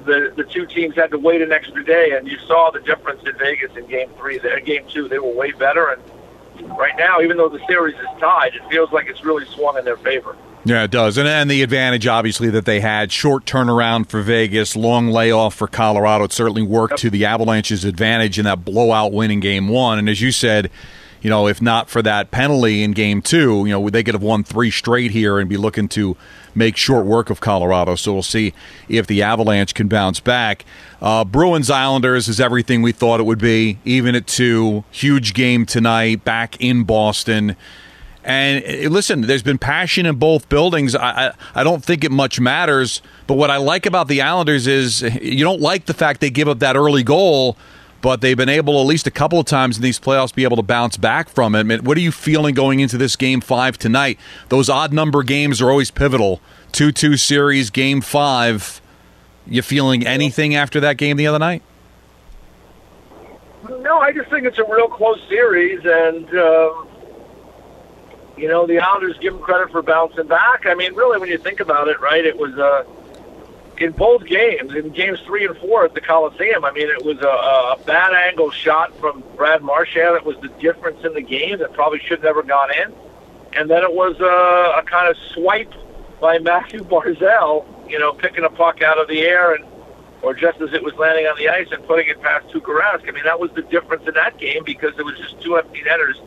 the 0.05 0.33
the 0.35 0.43
two 0.43 0.65
teams 0.65 0.95
had 0.95 1.11
to 1.11 1.17
wait 1.17 1.41
an 1.41 1.51
extra 1.51 1.83
day, 1.83 2.11
and 2.17 2.27
you 2.27 2.37
saw 2.47 2.71
the 2.71 2.79
difference 2.79 3.21
in 3.25 3.37
Vegas 3.37 3.75
in 3.75 3.87
Game 3.87 4.09
Three. 4.17 4.37
There, 4.39 4.59
Game 4.59 4.85
Two, 4.89 5.07
they 5.07 5.19
were 5.19 5.33
way 5.33 5.51
better, 5.51 5.89
and 5.89 6.69
right 6.77 6.95
now, 6.97 7.21
even 7.21 7.37
though 7.37 7.49
the 7.49 7.65
series 7.67 7.95
is 7.95 8.07
tied, 8.19 8.55
it 8.55 8.61
feels 8.69 8.91
like 8.91 9.07
it's 9.07 9.23
really 9.23 9.45
swung 9.45 9.77
in 9.77 9.85
their 9.85 9.97
favor. 9.97 10.35
Yeah, 10.65 10.83
it 10.83 10.91
does. 10.91 11.17
And, 11.17 11.27
and 11.27 11.51
the 11.51 11.61
advantage, 11.61 12.07
obviously, 12.07 12.49
that 12.51 12.63
they 12.63 12.79
had 12.79 13.11
short 13.11 13.45
turnaround 13.45 14.07
for 14.07 14.21
Vegas, 14.21 14.77
long 14.77 15.09
layoff 15.09 15.55
for 15.55 15.67
Colorado. 15.67 16.23
It 16.23 16.31
certainly 16.31 16.61
worked 16.61 16.93
yep. 16.93 16.99
to 16.99 17.09
the 17.09 17.25
Avalanche's 17.25 17.83
advantage 17.83 18.39
in 18.39 18.45
that 18.45 18.63
blowout 18.63 19.11
win 19.11 19.29
in 19.29 19.41
game 19.41 19.67
one. 19.67 19.99
And 19.99 20.07
as 20.07 20.21
you 20.21 20.31
said, 20.31 20.71
you 21.23 21.29
know, 21.29 21.47
if 21.47 21.61
not 21.61 21.89
for 21.89 22.01
that 22.01 22.29
penalty 22.31 22.83
in 22.83 22.91
game 22.91 23.21
two, 23.21 23.65
you 23.65 23.71
know, 23.71 23.89
they 23.89 24.03
could 24.03 24.13
have 24.13 24.21
won 24.21 24.43
three 24.43 24.69
straight 24.69 25.11
here 25.11 25.39
and 25.39 25.49
be 25.49 25.57
looking 25.57 25.87
to 25.87 26.15
make 26.53 26.75
short 26.77 27.05
work 27.05 27.29
of 27.29 27.39
Colorado. 27.39 27.95
So 27.95 28.13
we'll 28.13 28.21
see 28.21 28.53
if 28.89 29.07
the 29.07 29.23
Avalanche 29.23 29.73
can 29.73 29.87
bounce 29.87 30.19
back. 30.19 30.65
Uh, 31.01 31.23
Bruins 31.23 31.69
Islanders 31.69 32.27
is 32.27 32.39
everything 32.39 32.81
we 32.81 32.91
thought 32.91 33.21
it 33.21 33.23
would 33.23 33.39
be, 33.39 33.79
even 33.85 34.15
at 34.15 34.27
two. 34.27 34.83
Huge 34.91 35.33
game 35.33 35.65
tonight, 35.65 36.25
back 36.25 36.59
in 36.61 36.83
Boston. 36.83 37.55
And 38.25 38.63
uh, 38.63 38.89
listen, 38.89 39.21
there's 39.21 39.43
been 39.43 39.57
passion 39.57 40.05
in 40.05 40.17
both 40.17 40.49
buildings. 40.49 40.93
I, 40.93 41.27
I, 41.27 41.31
I 41.55 41.63
don't 41.63 41.83
think 41.83 42.03
it 42.03 42.11
much 42.11 42.39
matters. 42.39 43.01
But 43.27 43.35
what 43.35 43.49
I 43.49 43.57
like 43.57 43.85
about 43.85 44.09
the 44.09 44.21
Islanders 44.21 44.67
is 44.67 45.01
you 45.01 45.43
don't 45.43 45.61
like 45.61 45.85
the 45.85 45.93
fact 45.93 46.19
they 46.19 46.29
give 46.29 46.47
up 46.47 46.59
that 46.59 46.75
early 46.75 47.03
goal, 47.03 47.57
but 48.03 48.19
they've 48.19 48.35
been 48.35 48.49
able 48.49 48.81
at 48.81 48.85
least 48.85 49.07
a 49.07 49.11
couple 49.11 49.39
of 49.39 49.45
times 49.45 49.77
in 49.77 49.81
these 49.81 49.97
playoffs 49.97 50.35
be 50.35 50.43
able 50.43 50.57
to 50.57 50.61
bounce 50.61 50.97
back 50.97 51.29
from 51.29 51.55
it. 51.55 51.59
I 51.59 51.63
mean, 51.63 51.83
what 51.85 51.97
are 51.97 52.01
you 52.01 52.11
feeling 52.11 52.53
going 52.53 52.81
into 52.81 52.97
this 52.97 53.15
game 53.15 53.39
five 53.39 53.77
tonight? 53.77 54.19
Those 54.49 54.69
odd 54.69 54.91
number 54.91 55.23
games 55.23 55.61
are 55.61 55.71
always 55.71 55.89
pivotal. 55.89 56.41
Two 56.73 56.91
two 56.91 57.15
series, 57.15 57.69
game 57.69 58.01
five. 58.01 58.81
You 59.47 59.61
feeling 59.61 60.05
anything 60.05 60.53
after 60.53 60.81
that 60.81 60.97
game 60.97 61.15
the 61.15 61.27
other 61.27 61.39
night? 61.39 61.63
No, 63.69 63.99
I 63.99 64.11
just 64.11 64.29
think 64.29 64.45
it's 64.45 64.59
a 64.59 64.65
real 64.65 64.87
close 64.87 65.19
series, 65.29 65.79
and. 65.83 66.27
Uh 66.37 66.85
you 68.35 68.47
know, 68.47 68.65
the 68.65 68.79
Islanders 68.79 69.15
give 69.19 69.33
them 69.33 69.43
credit 69.43 69.69
for 69.71 69.83
bouncing 69.83 70.25
back. 70.25 70.65
I 70.65 70.73
mean, 70.73 70.95
really, 70.95 71.19
when 71.19 71.29
you 71.29 71.37
think 71.37 71.59
about 71.59 71.87
it, 71.87 71.99
right, 71.99 72.25
it 72.25 72.35
was 72.35 72.57
uh, 72.57 72.83
in 73.79 73.91
both 73.91 74.25
games, 74.25 74.73
in 74.73 74.89
games 74.89 75.19
three 75.25 75.45
and 75.45 75.57
four 75.57 75.85
at 75.85 75.93
the 75.93 76.01
Coliseum. 76.01 76.63
I 76.63 76.71
mean, 76.71 76.89
it 76.89 77.03
was 77.03 77.17
a, 77.19 77.27
a 77.27 77.77
bad 77.85 78.13
angle 78.13 78.51
shot 78.51 78.97
from 78.99 79.23
Brad 79.35 79.61
Marchand 79.61 80.15
that 80.15 80.25
was 80.25 80.37
the 80.41 80.49
difference 80.59 81.03
in 81.03 81.13
the 81.13 81.21
game 81.21 81.59
that 81.59 81.73
probably 81.73 81.99
should 81.99 82.19
have 82.19 82.23
never 82.23 82.43
gone 82.43 82.69
in. 82.71 82.93
And 83.53 83.69
then 83.69 83.83
it 83.83 83.93
was 83.93 84.19
a, 84.19 84.79
a 84.79 84.83
kind 84.83 85.09
of 85.09 85.17
swipe 85.33 85.73
by 86.19 86.39
Matthew 86.39 86.83
Barzal, 86.83 87.65
you 87.89 87.99
know, 87.99 88.13
picking 88.13 88.43
a 88.43 88.49
puck 88.49 88.81
out 88.81 88.99
of 88.99 89.07
the 89.07 89.21
air 89.21 89.53
and 89.53 89.65
or 90.21 90.33
just 90.33 90.61
as 90.61 90.71
it 90.71 90.81
was 90.81 90.93
landing 90.95 91.25
on 91.25 91.37
the 91.37 91.49
ice 91.49 91.67
and 91.71 91.85
putting 91.85 92.07
it 92.07 92.21
past 92.21 92.47
Tuukka 92.47 92.79
Rask. 92.79 93.07
I 93.09 93.11
mean, 93.11 93.25
that 93.25 93.41
was 93.41 93.51
the 93.51 93.61
difference 93.63 94.07
in 94.07 94.13
that 94.13 94.37
game 94.37 94.63
because 94.63 94.95
there 94.95 95.03
was 95.03 95.17
just 95.17 95.41
two 95.41 95.57
empty 95.57 95.83
netters 95.83 96.17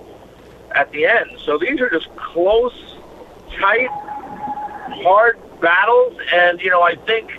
at 0.75 0.93
the 0.93 1.07
end. 1.07 1.31
So 1.43 1.57
these 1.57 1.81
are 1.81 1.89
just 1.89 2.15
close, 2.15 2.75
tight, 3.59 3.89
hard 5.03 5.41
battles, 5.61 6.15
and 6.33 6.61
you 6.61 6.71
know 6.71 6.83
I 6.83 6.97
think 7.07 7.31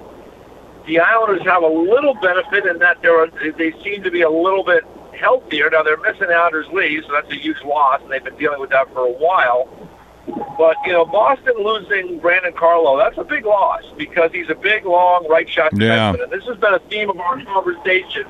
the 0.86 1.00
Islanders 1.00 1.44
have 1.44 1.64
a 1.64 1.68
little 1.68 2.14
benefit 2.16 2.66
in 2.66 2.80
that 2.80 3.02
they're 3.02 3.28
they 3.54 3.72
seem 3.84 4.04
to 4.04 4.12
be 4.12 4.22
a 4.22 4.30
little 4.30 4.64
bit 4.64 4.84
healthier. 5.20 5.70
Now 5.70 5.84
they're 5.84 5.98
missing 5.98 6.30
Anders 6.32 6.68
Lee, 6.72 7.02
so 7.06 7.14
that's 7.14 7.32
a 7.32 7.36
huge 7.36 7.62
loss, 7.64 8.02
and 8.02 8.12
they've 8.12 8.24
been 8.24 8.38
dealing 8.38 8.60
with 8.60 8.70
that 8.72 8.92
for 8.94 9.06
a 9.06 9.12
while. 9.12 9.68
But 10.58 10.76
you 10.86 10.92
know, 10.92 11.06
Boston 11.06 11.54
losing 11.58 12.20
Brandon 12.20 12.54
Carlo, 12.54 12.98
that's 12.98 13.18
a 13.18 13.24
big 13.24 13.46
loss 13.46 13.84
because 13.98 14.32
he's 14.32 14.50
a 14.50 14.56
big, 14.56 14.86
long 14.86 15.28
right 15.30 15.50
shot 15.50 15.72
yeah. 15.74 16.12
defenseman, 16.12 16.24
and 16.24 16.32
this 16.32 16.44
has 16.46 16.58
been 16.58 16.74
a 16.74 16.80
theme 16.80 17.10
of 17.10 17.20
our 17.20 17.44
conversation 17.46 18.26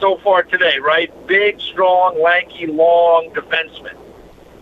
so 0.00 0.18
far 0.18 0.42
today, 0.42 0.78
right? 0.78 1.12
Big, 1.26 1.60
strong, 1.60 2.20
lanky, 2.22 2.66
long 2.66 3.30
defenseman 3.34 3.96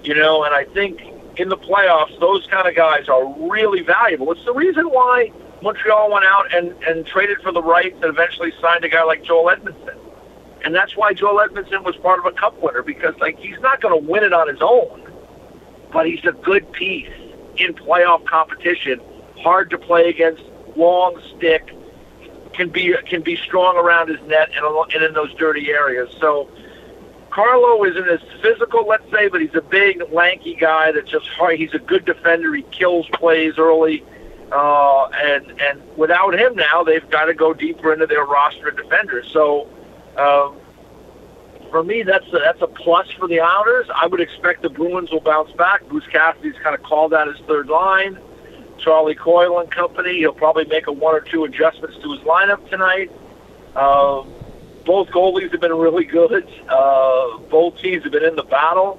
you 0.06 0.14
know, 0.14 0.44
and 0.44 0.54
I 0.54 0.64
think 0.64 1.00
in 1.36 1.48
the 1.48 1.56
playoffs, 1.56 2.18
those 2.20 2.46
kind 2.46 2.66
of 2.66 2.74
guys 2.74 3.08
are 3.08 3.26
really 3.48 3.82
valuable. 3.82 4.32
It's 4.32 4.44
the 4.44 4.54
reason 4.54 4.86
why 4.86 5.32
Montreal 5.62 6.10
went 6.10 6.24
out 6.24 6.54
and, 6.54 6.72
and 6.84 7.06
traded 7.06 7.40
for 7.42 7.52
the 7.52 7.62
rights 7.62 7.96
and 8.02 8.04
eventually 8.04 8.52
signed 8.60 8.84
a 8.84 8.88
guy 8.88 9.04
like 9.04 9.22
Joel 9.22 9.54
Edmundson. 9.54 9.96
And 10.64 10.74
that's 10.74 10.96
why 10.96 11.12
Joel 11.12 11.46
Edmundson 11.46 11.84
was 11.84 11.96
part 11.96 12.18
of 12.18 12.26
a 12.26 12.32
cup 12.32 12.60
winner 12.60 12.82
because 12.82 13.14
like 13.20 13.38
he's 13.38 13.58
not 13.60 13.80
going 13.80 14.00
to 14.00 14.10
win 14.10 14.24
it 14.24 14.32
on 14.32 14.48
his 14.48 14.60
own, 14.60 15.02
but 15.92 16.06
he's 16.06 16.24
a 16.24 16.32
good 16.32 16.70
piece 16.72 17.10
in 17.56 17.74
playoff 17.74 18.24
competition. 18.26 19.00
Hard 19.38 19.70
to 19.70 19.78
play 19.78 20.08
against, 20.08 20.42
long 20.74 21.20
stick, 21.36 21.70
can 22.54 22.70
be 22.70 22.96
can 23.06 23.22
be 23.22 23.36
strong 23.36 23.76
around 23.76 24.08
his 24.08 24.20
net 24.26 24.50
and, 24.56 24.64
and 24.94 25.04
in 25.04 25.12
those 25.12 25.32
dirty 25.34 25.70
areas. 25.70 26.08
So 26.18 26.48
Carlo 27.36 27.84
isn't 27.84 28.08
as 28.08 28.20
physical, 28.40 28.86
let's 28.88 29.04
say, 29.10 29.28
but 29.28 29.42
he's 29.42 29.54
a 29.54 29.60
big, 29.60 30.02
lanky 30.10 30.54
guy 30.54 30.90
that's 30.90 31.10
just 31.10 31.28
hard. 31.28 31.58
He's 31.58 31.74
a 31.74 31.78
good 31.78 32.06
defender. 32.06 32.54
He 32.54 32.62
kills 32.62 33.06
plays 33.12 33.58
early. 33.58 34.02
Uh, 34.50 35.08
and 35.10 35.60
and 35.60 35.82
without 35.98 36.34
him 36.34 36.54
now, 36.56 36.82
they've 36.82 37.06
got 37.10 37.26
to 37.26 37.34
go 37.34 37.52
deeper 37.52 37.92
into 37.92 38.06
their 38.06 38.24
roster 38.24 38.68
of 38.68 38.76
defenders. 38.78 39.28
So, 39.34 39.68
um, 40.16 40.56
for 41.70 41.84
me, 41.84 42.02
that's 42.04 42.26
a, 42.28 42.38
that's 42.38 42.62
a 42.62 42.68
plus 42.68 43.10
for 43.10 43.28
the 43.28 43.40
Islanders. 43.40 43.90
I 43.94 44.06
would 44.06 44.20
expect 44.20 44.62
the 44.62 44.70
Bruins 44.70 45.10
will 45.10 45.20
bounce 45.20 45.52
back. 45.52 45.86
Bruce 45.88 46.06
Cassidy's 46.06 46.56
kind 46.62 46.74
of 46.74 46.82
called 46.84 47.12
out 47.12 47.28
his 47.28 47.44
third 47.46 47.68
line. 47.68 48.18
Charlie 48.78 49.14
Coyle 49.14 49.60
and 49.60 49.70
company. 49.70 50.16
He'll 50.20 50.32
probably 50.32 50.64
make 50.64 50.86
a 50.86 50.92
one 50.92 51.14
or 51.14 51.20
two 51.20 51.44
adjustments 51.44 51.98
to 51.98 52.12
his 52.12 52.22
lineup 52.22 52.66
tonight. 52.70 53.10
Um, 53.74 54.32
both 54.86 55.08
goalies 55.08 55.50
have 55.50 55.60
been 55.60 55.74
really 55.74 56.04
good. 56.04 56.48
Uh, 56.68 57.38
both 57.50 57.76
teams 57.78 58.04
have 58.04 58.12
been 58.12 58.24
in 58.24 58.36
the 58.36 58.44
battle. 58.44 58.98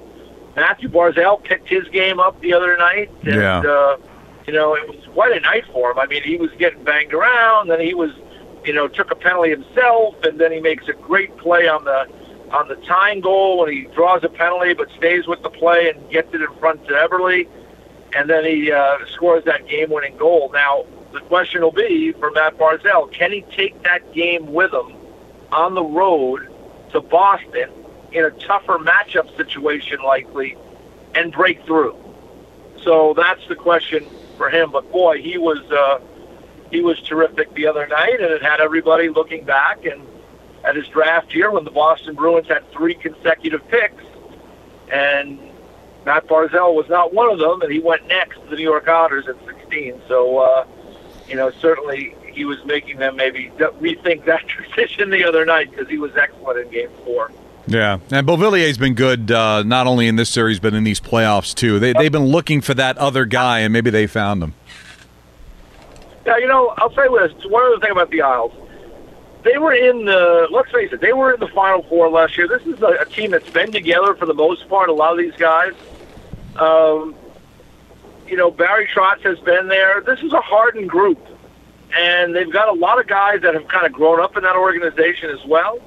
Mathew 0.54 0.88
Barzal 0.88 1.42
picked 1.42 1.68
his 1.68 1.88
game 1.88 2.20
up 2.20 2.40
the 2.40 2.52
other 2.52 2.76
night, 2.76 3.10
and 3.22 3.34
yeah. 3.34 3.60
uh, 3.60 3.96
you 4.46 4.52
know 4.52 4.74
it 4.74 4.88
was 4.88 5.04
quite 5.12 5.36
a 5.36 5.40
night 5.40 5.64
for 5.72 5.90
him. 5.90 5.98
I 5.98 6.06
mean, 6.06 6.22
he 6.22 6.36
was 6.36 6.50
getting 6.58 6.84
banged 6.84 7.14
around, 7.14 7.68
then 7.68 7.80
he 7.80 7.94
was, 7.94 8.10
you 8.64 8.72
know, 8.72 8.86
took 8.86 9.10
a 9.10 9.14
penalty 9.14 9.50
himself, 9.50 10.16
and 10.24 10.38
then 10.38 10.52
he 10.52 10.60
makes 10.60 10.86
a 10.88 10.92
great 10.92 11.36
play 11.38 11.68
on 11.68 11.84
the 11.84 12.08
on 12.50 12.68
the 12.68 12.76
tying 12.76 13.20
goal 13.20 13.58
when 13.58 13.72
he 13.72 13.82
draws 13.94 14.24
a 14.24 14.28
penalty, 14.28 14.74
but 14.74 14.88
stays 14.96 15.26
with 15.26 15.42
the 15.42 15.50
play 15.50 15.90
and 15.90 16.10
gets 16.10 16.32
it 16.34 16.40
in 16.40 16.52
front 16.58 16.84
to 16.86 16.92
Eberle, 16.94 17.46
and 18.16 18.28
then 18.28 18.44
he 18.44 18.72
uh, 18.72 18.98
scores 19.06 19.44
that 19.44 19.68
game-winning 19.68 20.16
goal. 20.16 20.50
Now 20.52 20.86
the 21.12 21.20
question 21.20 21.62
will 21.62 21.72
be 21.72 22.12
for 22.12 22.30
Matt 22.32 22.58
Barzal: 22.58 23.12
Can 23.12 23.32
he 23.32 23.42
take 23.56 23.80
that 23.84 24.12
game 24.12 24.52
with 24.52 24.72
him? 24.72 24.97
On 25.52 25.74
the 25.74 25.82
road 25.82 26.48
to 26.92 27.00
Boston 27.00 27.70
in 28.12 28.24
a 28.24 28.30
tougher 28.30 28.78
matchup 28.78 29.36
situation, 29.36 30.00
likely, 30.00 30.56
and 31.14 31.32
break 31.32 31.64
through. 31.66 31.96
So 32.82 33.14
that's 33.14 33.46
the 33.48 33.56
question 33.56 34.06
for 34.36 34.50
him. 34.50 34.70
But 34.70 34.90
boy, 34.90 35.20
he 35.20 35.36
was 35.38 35.58
uh, 35.70 36.00
he 36.70 36.80
was 36.80 37.00
terrific 37.00 37.52
the 37.54 37.66
other 37.66 37.86
night, 37.86 38.20
and 38.20 38.30
it 38.30 38.42
had 38.42 38.60
everybody 38.60 39.08
looking 39.08 39.44
back 39.44 39.84
and 39.84 40.06
at 40.64 40.76
his 40.76 40.86
draft 40.88 41.34
year 41.34 41.50
when 41.50 41.64
the 41.64 41.70
Boston 41.70 42.14
Bruins 42.14 42.48
had 42.48 42.70
three 42.72 42.94
consecutive 42.94 43.66
picks, 43.68 44.04
and 44.90 45.38
Matt 46.04 46.26
Barzal 46.26 46.74
was 46.74 46.88
not 46.88 47.12
one 47.12 47.30
of 47.30 47.38
them, 47.38 47.62
and 47.62 47.72
he 47.72 47.80
went 47.80 48.06
next 48.06 48.40
to 48.40 48.46
the 48.48 48.56
New 48.56 48.62
York 48.62 48.88
Islanders 48.88 49.28
at 49.28 49.36
16. 49.46 50.00
So, 50.08 50.38
uh, 50.38 50.66
you 51.28 51.36
know, 51.36 51.50
certainly 51.50 52.14
he 52.38 52.44
was 52.44 52.64
making 52.64 52.98
them 52.98 53.16
maybe 53.16 53.50
rethink 53.58 54.24
that 54.24 54.44
decision 54.76 55.10
the 55.10 55.24
other 55.24 55.44
night 55.44 55.70
because 55.70 55.88
he 55.88 55.98
was 55.98 56.16
excellent 56.16 56.58
in 56.60 56.70
Game 56.70 56.90
Four. 57.04 57.32
Yeah, 57.66 57.98
and 58.10 58.26
Beauvillier's 58.26 58.78
been 58.78 58.94
good 58.94 59.30
uh, 59.30 59.62
not 59.64 59.86
only 59.86 60.06
in 60.06 60.16
this 60.16 60.30
series 60.30 60.60
but 60.60 60.72
in 60.72 60.84
these 60.84 61.00
playoffs 61.00 61.54
too. 61.54 61.78
They 61.80 61.92
they've 61.92 62.12
been 62.12 62.26
looking 62.26 62.60
for 62.60 62.74
that 62.74 62.96
other 62.96 63.24
guy, 63.26 63.58
and 63.58 63.72
maybe 63.72 63.90
they 63.90 64.06
found 64.06 64.42
him. 64.42 64.54
Yeah, 66.24 66.38
you 66.38 66.46
know, 66.46 66.72
I'll 66.78 66.94
say 66.94 67.08
this. 67.08 67.44
One 67.46 67.64
other 67.64 67.80
thing 67.80 67.90
about 67.90 68.10
the 68.10 68.22
Isles, 68.22 68.52
they 69.42 69.58
were 69.58 69.74
in 69.74 70.04
the. 70.04 70.46
Let's 70.50 70.70
face 70.70 70.92
it, 70.92 71.00
they 71.00 71.12
were 71.12 71.34
in 71.34 71.40
the 71.40 71.48
Final 71.48 71.82
Four 71.82 72.08
last 72.08 72.38
year. 72.38 72.46
This 72.46 72.62
is 72.66 72.80
a, 72.80 72.98
a 73.00 73.04
team 73.04 73.32
that's 73.32 73.50
been 73.50 73.72
together 73.72 74.14
for 74.14 74.26
the 74.26 74.34
most 74.34 74.68
part. 74.68 74.88
A 74.88 74.92
lot 74.92 75.12
of 75.12 75.18
these 75.18 75.36
guys. 75.36 75.74
Um, 76.56 77.14
you 78.28 78.36
know, 78.36 78.50
Barry 78.50 78.88
Trotz 78.94 79.22
has 79.22 79.38
been 79.40 79.68
there. 79.68 80.00
This 80.02 80.20
is 80.20 80.32
a 80.32 80.40
hardened 80.40 80.88
group 80.88 81.18
and 81.96 82.34
they've 82.34 82.52
got 82.52 82.68
a 82.68 82.72
lot 82.72 82.98
of 82.98 83.06
guys 83.06 83.42
that 83.42 83.54
have 83.54 83.68
kind 83.68 83.86
of 83.86 83.92
grown 83.92 84.20
up 84.20 84.36
in 84.36 84.42
that 84.42 84.56
organization 84.56 85.30
as 85.30 85.44
well. 85.46 85.78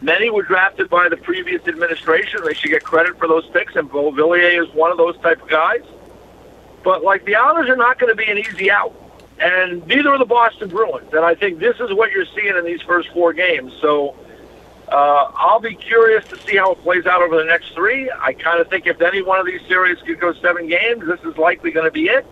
Many 0.00 0.30
were 0.30 0.42
drafted 0.42 0.88
by 0.88 1.08
the 1.08 1.16
previous 1.16 1.66
administration. 1.66 2.40
They 2.44 2.54
should 2.54 2.70
get 2.70 2.84
credit 2.84 3.18
for 3.18 3.26
those 3.26 3.46
picks, 3.48 3.74
and 3.74 3.90
Beauvillier 3.90 4.62
is 4.62 4.72
one 4.74 4.92
of 4.92 4.96
those 4.96 5.18
type 5.18 5.42
of 5.42 5.48
guys. 5.48 5.82
But 6.84 7.02
like 7.02 7.24
the 7.24 7.34
Islanders 7.34 7.68
are 7.68 7.76
not 7.76 7.98
going 7.98 8.10
to 8.10 8.16
be 8.16 8.30
an 8.30 8.38
easy 8.38 8.70
out, 8.70 8.94
and 9.40 9.84
neither 9.86 10.10
are 10.10 10.18
the 10.18 10.24
Boston 10.24 10.68
Bruins. 10.68 11.12
And 11.12 11.24
I 11.24 11.34
think 11.34 11.58
this 11.58 11.80
is 11.80 11.92
what 11.92 12.12
you're 12.12 12.26
seeing 12.26 12.56
in 12.56 12.64
these 12.64 12.80
first 12.82 13.08
four 13.08 13.32
games. 13.32 13.72
So 13.80 14.14
uh, 14.88 15.32
I'll 15.34 15.60
be 15.60 15.74
curious 15.74 16.24
to 16.28 16.38
see 16.42 16.56
how 16.56 16.72
it 16.72 16.82
plays 16.82 17.06
out 17.06 17.20
over 17.20 17.36
the 17.36 17.44
next 17.44 17.74
three. 17.74 18.10
I 18.10 18.32
kind 18.34 18.60
of 18.60 18.68
think 18.68 18.86
if 18.86 19.00
any 19.00 19.22
one 19.22 19.40
of 19.40 19.46
these 19.46 19.60
series 19.66 20.00
could 20.02 20.20
go 20.20 20.32
seven 20.34 20.68
games, 20.68 21.04
this 21.06 21.20
is 21.24 21.36
likely 21.36 21.72
going 21.72 21.86
to 21.86 21.90
be 21.90 22.06
it. 22.06 22.24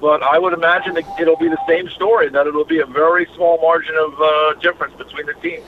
But 0.00 0.22
I 0.22 0.38
would 0.38 0.52
imagine 0.52 0.94
that 0.94 1.04
it'll 1.20 1.36
be 1.36 1.48
the 1.48 1.58
same 1.66 1.88
story, 1.90 2.28
that 2.30 2.46
it'll 2.46 2.64
be 2.64 2.80
a 2.80 2.86
very 2.86 3.26
small 3.34 3.58
margin 3.60 3.96
of 3.96 4.20
uh, 4.20 4.54
difference 4.60 4.94
between 4.96 5.26
the 5.26 5.34
teams. 5.34 5.66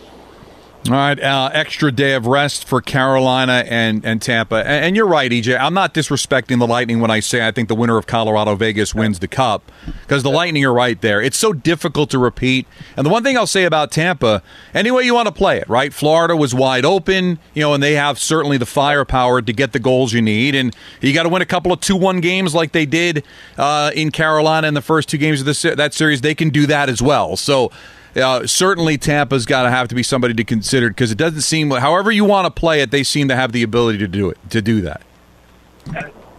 All 0.86 0.94
right, 0.94 1.20
uh, 1.20 1.50
extra 1.52 1.92
day 1.92 2.14
of 2.14 2.26
rest 2.26 2.66
for 2.66 2.80
Carolina 2.80 3.64
and, 3.68 4.02
and 4.02 4.20
Tampa. 4.20 4.56
And, 4.56 4.86
and, 4.86 4.96
you're 4.96 5.06
right, 5.06 5.30
EJ. 5.30 5.60
I'm 5.60 5.74
not 5.74 5.92
disrespecting 5.92 6.58
the 6.58 6.66
Lightning 6.66 7.00
when 7.00 7.10
I 7.10 7.20
say 7.20 7.46
I 7.46 7.52
think 7.52 7.68
the 7.68 7.74
winner 7.74 7.98
of 7.98 8.06
Colorado 8.06 8.54
Vegas 8.54 8.94
wins 8.94 9.18
the 9.18 9.28
Cup 9.28 9.70
because 10.00 10.22
the 10.22 10.30
Lightning 10.30 10.64
are 10.64 10.72
right 10.72 10.98
there. 11.02 11.20
It's 11.20 11.36
so 11.36 11.52
difficult 11.52 12.08
to 12.10 12.18
repeat. 12.18 12.66
And 12.96 13.04
the 13.04 13.10
one 13.10 13.22
thing 13.22 13.36
I'll 13.36 13.46
say 13.46 13.64
about 13.64 13.92
Tampa, 13.92 14.42
any 14.72 14.90
way 14.90 15.02
you 15.02 15.12
want 15.12 15.26
to 15.26 15.34
play 15.34 15.58
it, 15.58 15.68
right? 15.68 15.92
Florida 15.92 16.34
was 16.34 16.54
wide 16.54 16.86
open, 16.86 17.38
you 17.52 17.60
know, 17.60 17.74
and 17.74 17.82
they 17.82 17.92
have 17.92 18.18
certainly 18.18 18.56
the 18.56 18.66
firepower 18.66 19.42
to 19.42 19.52
get 19.52 19.72
the 19.72 19.80
goals 19.80 20.14
you 20.14 20.22
need. 20.22 20.54
And 20.54 20.74
you 21.02 21.12
got 21.12 21.24
to 21.24 21.28
win 21.28 21.42
a 21.42 21.46
couple 21.46 21.72
of 21.72 21.80
2 21.80 21.94
1 21.94 22.22
games 22.22 22.54
like 22.54 22.72
they 22.72 22.86
did 22.86 23.22
uh, 23.58 23.90
in 23.94 24.10
Carolina 24.10 24.66
in 24.66 24.72
the 24.72 24.82
first 24.82 25.10
two 25.10 25.18
games 25.18 25.40
of 25.40 25.46
the, 25.46 25.74
that 25.76 25.92
series. 25.92 26.22
They 26.22 26.34
can 26.34 26.48
do 26.48 26.64
that 26.68 26.88
as 26.88 27.02
well. 27.02 27.36
So, 27.36 27.70
uh, 28.16 28.46
certainly 28.46 28.98
Tampa's 28.98 29.46
got 29.46 29.62
to 29.62 29.70
have 29.70 29.88
to 29.88 29.94
be 29.94 30.02
somebody 30.02 30.34
to 30.34 30.44
consider 30.44 30.88
because 30.88 31.10
it 31.10 31.18
doesn't 31.18 31.42
seem, 31.42 31.70
however 31.70 32.10
you 32.10 32.24
want 32.24 32.46
to 32.46 32.50
play 32.50 32.80
it, 32.80 32.90
they 32.90 33.02
seem 33.02 33.28
to 33.28 33.36
have 33.36 33.52
the 33.52 33.62
ability 33.62 33.98
to 33.98 34.08
do 34.08 34.30
it, 34.30 34.38
to 34.50 34.60
do 34.60 34.80
that. 34.82 35.02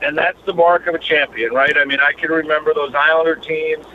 And, 0.01 0.17
that's 0.17 0.41
the 0.45 0.53
mark 0.53 0.87
of 0.87 0.95
a 0.95 0.99
champion, 0.99 1.53
right? 1.53 1.77
I 1.77 1.85
mean, 1.85 1.99
I 1.99 2.11
can 2.13 2.31
remember 2.31 2.73
those 2.73 2.93
Islander 2.93 3.35
teams 3.35 3.85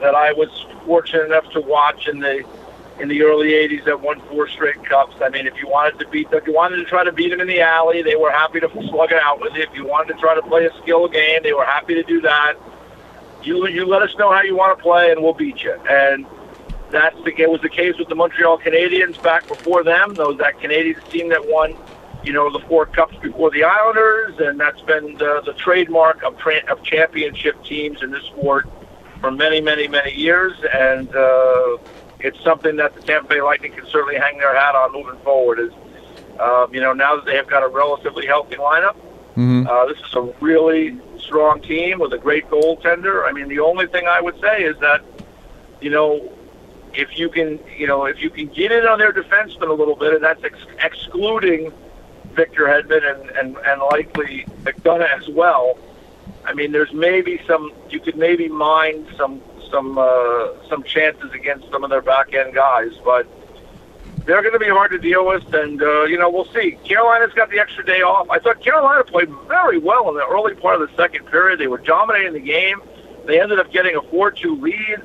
that 0.00 0.14
I 0.14 0.32
was 0.32 0.66
fortunate 0.86 1.24
enough 1.24 1.50
to 1.52 1.60
watch 1.60 2.06
in 2.06 2.20
the 2.20 2.44
in 3.00 3.08
the 3.08 3.22
early 3.22 3.50
'80s 3.50 3.84
that 3.84 4.00
won 4.00 4.20
four 4.28 4.48
straight 4.48 4.84
cups. 4.84 5.16
I 5.20 5.28
mean, 5.30 5.46
if 5.46 5.56
you 5.56 5.68
wanted 5.68 5.98
to 6.00 6.08
beat, 6.08 6.30
them, 6.30 6.40
if 6.40 6.46
you 6.46 6.54
wanted 6.54 6.76
to 6.76 6.84
try 6.84 7.02
to 7.02 7.12
beat 7.12 7.30
them 7.30 7.40
in 7.40 7.48
the 7.48 7.60
alley, 7.60 8.02
they 8.02 8.14
were 8.14 8.30
happy 8.30 8.60
to 8.60 8.68
slug 8.88 9.12
it 9.12 9.22
out 9.22 9.40
with 9.40 9.54
you. 9.54 9.62
If 9.62 9.74
you 9.74 9.86
wanted 9.86 10.14
to 10.14 10.20
try 10.20 10.34
to 10.34 10.42
play 10.42 10.66
a 10.66 10.72
skill 10.82 11.08
game, 11.08 11.40
they 11.42 11.52
were 11.52 11.64
happy 11.64 11.94
to 11.94 12.02
do 12.02 12.20
that. 12.20 12.54
You 13.42 13.66
you 13.68 13.86
let 13.86 14.02
us 14.02 14.14
know 14.16 14.30
how 14.30 14.42
you 14.42 14.56
want 14.56 14.76
to 14.76 14.82
play, 14.82 15.10
and 15.10 15.22
we'll 15.22 15.34
beat 15.34 15.62
you. 15.62 15.74
And 15.88 16.26
that's 16.90 17.16
the 17.24 17.34
it 17.38 17.50
was 17.50 17.60
the 17.60 17.68
case 17.68 17.96
with 17.98 18.08
the 18.08 18.14
Montreal 18.14 18.58
Canadiens 18.58 19.22
back 19.22 19.46
before 19.46 19.82
them. 19.82 20.14
Those 20.14 20.38
that 20.38 20.58
Canadiens 20.58 21.06
team 21.10 21.28
that 21.28 21.46
won, 21.46 21.76
you 22.24 22.32
know, 22.32 22.50
the 22.50 22.64
four 22.66 22.86
cups 22.86 23.16
before 23.16 23.50
the 23.50 23.64
Islanders, 23.64 24.38
and 24.38 24.58
that's 24.58 24.80
been 24.82 25.16
the, 25.18 25.42
the 25.44 25.52
trademark 25.54 26.22
of 26.22 26.38
tra- 26.38 26.64
of 26.70 26.82
championship 26.82 27.62
teams 27.64 28.02
in 28.02 28.10
this 28.10 28.24
sport 28.24 28.68
for 29.20 29.30
many, 29.30 29.60
many, 29.60 29.88
many 29.88 30.12
years. 30.12 30.52
And 30.72 31.14
uh, 31.14 31.78
it's 32.20 32.40
something 32.42 32.76
that 32.76 32.94
the 32.94 33.02
Tampa 33.02 33.28
Bay 33.28 33.42
Lightning 33.42 33.72
can 33.72 33.86
certainly 33.86 34.16
hang 34.16 34.38
their 34.38 34.54
hat 34.54 34.74
on 34.74 34.92
moving 34.92 35.20
forward. 35.20 35.60
Is 35.60 35.72
um, 36.40 36.72
you 36.72 36.80
know 36.80 36.92
now 36.92 37.16
that 37.16 37.24
they 37.26 37.36
have 37.36 37.48
got 37.48 37.62
a 37.62 37.68
relatively 37.68 38.26
healthy 38.26 38.56
lineup, 38.56 38.96
mm-hmm. 39.36 39.66
uh, 39.66 39.86
this 39.86 39.98
is 39.98 40.14
a 40.14 40.32
really 40.40 40.98
strong 41.18 41.60
team 41.60 41.98
with 41.98 42.12
a 42.14 42.18
great 42.18 42.48
goaltender. 42.48 43.28
I 43.28 43.32
mean, 43.32 43.48
the 43.48 43.58
only 43.58 43.86
thing 43.86 44.06
I 44.06 44.20
would 44.20 44.40
say 44.40 44.62
is 44.62 44.78
that 44.78 45.02
you 45.80 45.90
know 45.90 46.32
if 46.94 47.18
you 47.18 47.28
can, 47.28 47.58
you 47.76 47.86
know, 47.86 48.04
if 48.04 48.20
you 48.22 48.30
can 48.30 48.46
get 48.46 48.72
in 48.72 48.86
on 48.86 48.98
their 48.98 49.12
defensemen 49.12 49.68
a 49.68 49.72
little 49.72 49.96
bit, 49.96 50.14
and 50.14 50.22
that's 50.22 50.42
ex- 50.44 50.66
excluding 50.82 51.72
Victor 52.32 52.66
Hedman 52.66 53.02
and, 53.10 53.30
and, 53.30 53.56
and 53.56 53.82
likely 53.90 54.46
McDonagh 54.62 55.18
as 55.18 55.28
well. 55.28 55.78
I 56.44 56.54
mean, 56.54 56.72
there's 56.72 56.92
maybe 56.92 57.40
some 57.46 57.72
you 57.90 58.00
could 58.00 58.16
maybe 58.16 58.48
mine 58.48 59.06
some 59.16 59.42
some 59.70 59.98
uh, 59.98 60.48
some 60.68 60.82
chances 60.82 61.32
against 61.32 61.70
some 61.70 61.84
of 61.84 61.90
their 61.90 62.00
back 62.00 62.32
end 62.34 62.54
guys, 62.54 62.92
but 63.04 63.26
they're 64.24 64.42
going 64.42 64.52
to 64.52 64.58
be 64.58 64.68
hard 64.68 64.90
to 64.90 64.98
deal 64.98 65.26
with, 65.26 65.52
and 65.54 65.82
uh, 65.82 66.04
you 66.04 66.18
know 66.18 66.30
we'll 66.30 66.52
see. 66.52 66.78
Carolina's 66.84 67.32
got 67.34 67.50
the 67.50 67.58
extra 67.58 67.84
day 67.84 68.02
off. 68.02 68.28
I 68.30 68.38
thought 68.38 68.62
Carolina 68.62 69.04
played 69.04 69.30
very 69.46 69.78
well 69.78 70.08
in 70.08 70.14
the 70.14 70.26
early 70.26 70.54
part 70.54 70.80
of 70.80 70.88
the 70.88 70.96
second 70.96 71.26
period. 71.26 71.58
They 71.58 71.66
were 71.66 71.78
dominating 71.78 72.34
the 72.34 72.40
game. 72.40 72.80
They 73.26 73.40
ended 73.40 73.58
up 73.58 73.70
getting 73.72 73.96
a 73.96 74.02
four-two 74.02 74.56
lead 74.56 75.02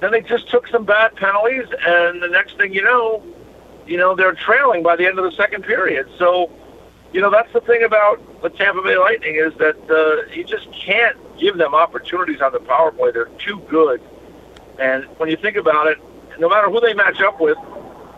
then 0.00 0.12
they 0.12 0.20
just 0.20 0.50
took 0.50 0.66
some 0.68 0.84
bad 0.84 1.16
penalties, 1.16 1.66
and 1.86 2.22
the 2.22 2.28
next 2.28 2.56
thing 2.56 2.72
you 2.72 2.82
know, 2.82 3.22
you 3.86 3.96
know 3.96 4.14
they're 4.14 4.34
trailing 4.34 4.82
by 4.82 4.96
the 4.96 5.06
end 5.06 5.18
of 5.18 5.24
the 5.24 5.32
second 5.32 5.64
period. 5.64 6.08
So, 6.18 6.50
you 7.12 7.20
know 7.20 7.30
that's 7.30 7.52
the 7.52 7.60
thing 7.60 7.84
about 7.84 8.42
the 8.42 8.50
Tampa 8.50 8.82
Bay 8.82 8.96
Lightning 8.96 9.36
is 9.36 9.54
that 9.58 9.76
uh, 9.90 10.30
you 10.32 10.44
just 10.44 10.70
can't 10.72 11.16
give 11.38 11.56
them 11.56 11.74
opportunities 11.74 12.40
on 12.40 12.52
the 12.52 12.60
power 12.60 12.90
play. 12.90 13.12
They're 13.12 13.26
too 13.38 13.60
good, 13.68 14.02
and 14.78 15.04
when 15.18 15.28
you 15.30 15.36
think 15.36 15.56
about 15.56 15.86
it, 15.86 15.98
no 16.38 16.48
matter 16.48 16.68
who 16.70 16.80
they 16.80 16.94
match 16.94 17.20
up 17.20 17.40
with, 17.40 17.58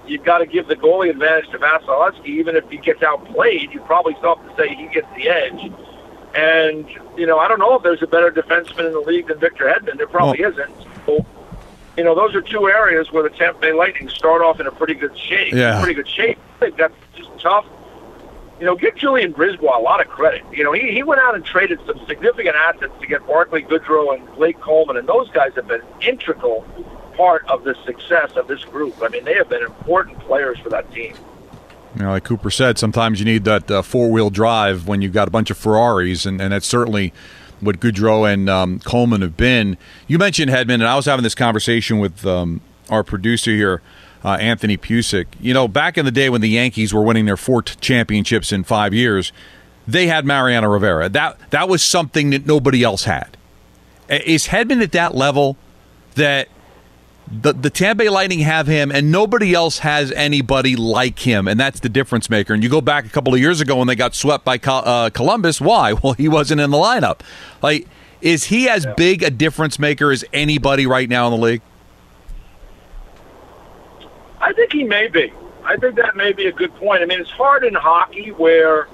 you've 0.06 0.24
got 0.24 0.38
to 0.38 0.46
give 0.46 0.68
the 0.68 0.76
goalie 0.76 1.10
advantage 1.10 1.50
to 1.50 1.58
Vasilevskiy. 1.58 2.26
Even 2.26 2.56
if 2.56 2.68
he 2.70 2.78
gets 2.78 3.02
outplayed, 3.02 3.72
you 3.72 3.80
probably 3.80 4.14
still 4.18 4.36
have 4.36 4.48
to 4.48 4.62
say 4.62 4.74
he 4.74 4.88
gets 4.88 5.08
the 5.16 5.28
edge. 5.28 5.72
And 6.34 6.88
you 7.16 7.26
know, 7.26 7.38
I 7.38 7.48
don't 7.48 7.58
know 7.58 7.74
if 7.76 7.82
there's 7.82 8.02
a 8.02 8.06
better 8.06 8.30
defenseman 8.30 8.86
in 8.86 8.92
the 8.92 9.00
league 9.00 9.28
than 9.28 9.38
Victor 9.38 9.64
Hedman. 9.64 9.96
There 9.96 10.06
probably 10.06 10.42
well, 10.42 10.52
isn't. 10.52 10.74
So 11.06 11.24
you 11.96 12.04
know, 12.04 12.14
those 12.14 12.34
are 12.34 12.42
two 12.42 12.68
areas 12.68 13.10
where 13.10 13.22
the 13.22 13.30
Tampa 13.30 13.60
Bay 13.60 13.72
Lightning 13.72 14.08
start 14.08 14.42
off 14.42 14.60
in 14.60 14.66
a 14.66 14.70
pretty 14.70 14.94
good 14.94 15.16
shape. 15.18 15.54
Yeah. 15.54 15.80
Pretty 15.80 15.94
good 15.94 16.08
shape. 16.08 16.38
They've 16.60 16.76
got 16.76 16.92
just 17.16 17.30
tough. 17.40 17.66
You 18.58 18.66
know, 18.66 18.74
give 18.74 18.96
Julien 18.96 19.34
BriseBois 19.34 19.78
a 19.78 19.82
lot 19.82 20.00
of 20.00 20.08
credit. 20.08 20.42
You 20.50 20.64
know, 20.64 20.72
he, 20.72 20.90
he 20.92 21.02
went 21.02 21.20
out 21.20 21.34
and 21.34 21.44
traded 21.44 21.78
some 21.86 22.00
significant 22.06 22.56
assets 22.56 22.92
to 23.00 23.06
get 23.06 23.26
Barclay 23.26 23.62
Goodrow 23.62 24.14
and 24.14 24.26
Blake 24.34 24.58
Coleman, 24.60 24.96
and 24.96 25.06
those 25.06 25.28
guys 25.30 25.52
have 25.56 25.68
been 25.68 25.82
integral 26.00 26.62
part 27.16 27.46
of 27.48 27.64
the 27.64 27.74
success 27.84 28.32
of 28.36 28.48
this 28.48 28.64
group. 28.64 28.94
I 29.02 29.08
mean, 29.08 29.24
they 29.24 29.34
have 29.34 29.48
been 29.48 29.62
important 29.62 30.18
players 30.20 30.58
for 30.58 30.70
that 30.70 30.90
team. 30.92 31.14
You 31.96 32.02
know, 32.02 32.10
like 32.10 32.24
Cooper 32.24 32.50
said, 32.50 32.78
sometimes 32.78 33.20
you 33.20 33.24
need 33.24 33.44
that 33.44 33.70
uh, 33.70 33.82
four 33.82 34.10
wheel 34.10 34.28
drive 34.28 34.86
when 34.86 35.00
you've 35.00 35.14
got 35.14 35.28
a 35.28 35.30
bunch 35.30 35.50
of 35.50 35.56
Ferraris, 35.56 36.26
and, 36.26 36.40
and 36.40 36.52
that's 36.52 36.66
certainly 36.66 37.12
what 37.60 37.80
Goodrow 37.80 38.30
and 38.32 38.48
um, 38.48 38.78
Coleman 38.80 39.22
have 39.22 39.36
been. 39.36 39.76
You 40.06 40.18
mentioned 40.18 40.50
Hedman, 40.50 40.74
and 40.74 40.86
I 40.86 40.96
was 40.96 41.06
having 41.06 41.22
this 41.22 41.34
conversation 41.34 41.98
with 41.98 42.26
um, 42.26 42.60
our 42.90 43.02
producer 43.02 43.50
here, 43.50 43.82
uh, 44.24 44.36
Anthony 44.40 44.76
Pusick. 44.76 45.26
You 45.40 45.54
know, 45.54 45.68
back 45.68 45.98
in 45.98 46.04
the 46.04 46.10
day 46.10 46.28
when 46.28 46.40
the 46.40 46.48
Yankees 46.48 46.92
were 46.92 47.02
winning 47.02 47.26
their 47.26 47.36
four 47.36 47.62
championships 47.62 48.52
in 48.52 48.64
five 48.64 48.92
years, 48.92 49.32
they 49.86 50.06
had 50.06 50.24
Mariano 50.24 50.68
Rivera. 50.68 51.08
That 51.08 51.38
that 51.50 51.68
was 51.68 51.82
something 51.82 52.30
that 52.30 52.46
nobody 52.46 52.82
else 52.82 53.04
had. 53.04 53.36
Is 54.08 54.48
Hedman 54.48 54.82
at 54.82 54.92
that 54.92 55.14
level 55.14 55.56
that 56.14 56.48
the 57.30 57.52
the 57.52 57.70
Tampa 57.70 58.04
Bay 58.04 58.08
Lightning 58.08 58.40
have 58.40 58.66
him, 58.66 58.92
and 58.92 59.10
nobody 59.10 59.52
else 59.52 59.78
has 59.80 60.12
anybody 60.12 60.76
like 60.76 61.18
him, 61.18 61.48
and 61.48 61.58
that's 61.58 61.80
the 61.80 61.88
difference 61.88 62.30
maker. 62.30 62.54
And 62.54 62.62
you 62.62 62.68
go 62.68 62.80
back 62.80 63.04
a 63.04 63.08
couple 63.08 63.34
of 63.34 63.40
years 63.40 63.60
ago 63.60 63.76
when 63.76 63.88
they 63.88 63.96
got 63.96 64.14
swept 64.14 64.44
by 64.44 64.58
uh, 64.64 65.10
Columbus. 65.10 65.60
Why? 65.60 65.94
Well, 66.06 66.12
he 66.12 66.28
wasn't 66.28 66.60
in 66.60 66.70
the 66.70 66.76
lineup. 66.76 67.20
Like, 67.62 67.88
is 68.20 68.44
he 68.44 68.68
as 68.68 68.84
yeah. 68.84 68.94
big 68.94 69.22
a 69.22 69.30
difference 69.30 69.78
maker 69.78 70.12
as 70.12 70.24
anybody 70.32 70.86
right 70.86 71.08
now 71.08 71.26
in 71.26 71.32
the 71.32 71.44
league? 71.44 71.62
I 74.40 74.52
think 74.52 74.72
he 74.72 74.84
may 74.84 75.08
be. 75.08 75.32
I 75.64 75.76
think 75.76 75.96
that 75.96 76.14
may 76.16 76.32
be 76.32 76.46
a 76.46 76.52
good 76.52 76.72
point. 76.76 77.02
I 77.02 77.06
mean, 77.06 77.20
it's 77.20 77.30
hard 77.30 77.64
in 77.64 77.74
hockey 77.74 78.30
where, 78.30 78.86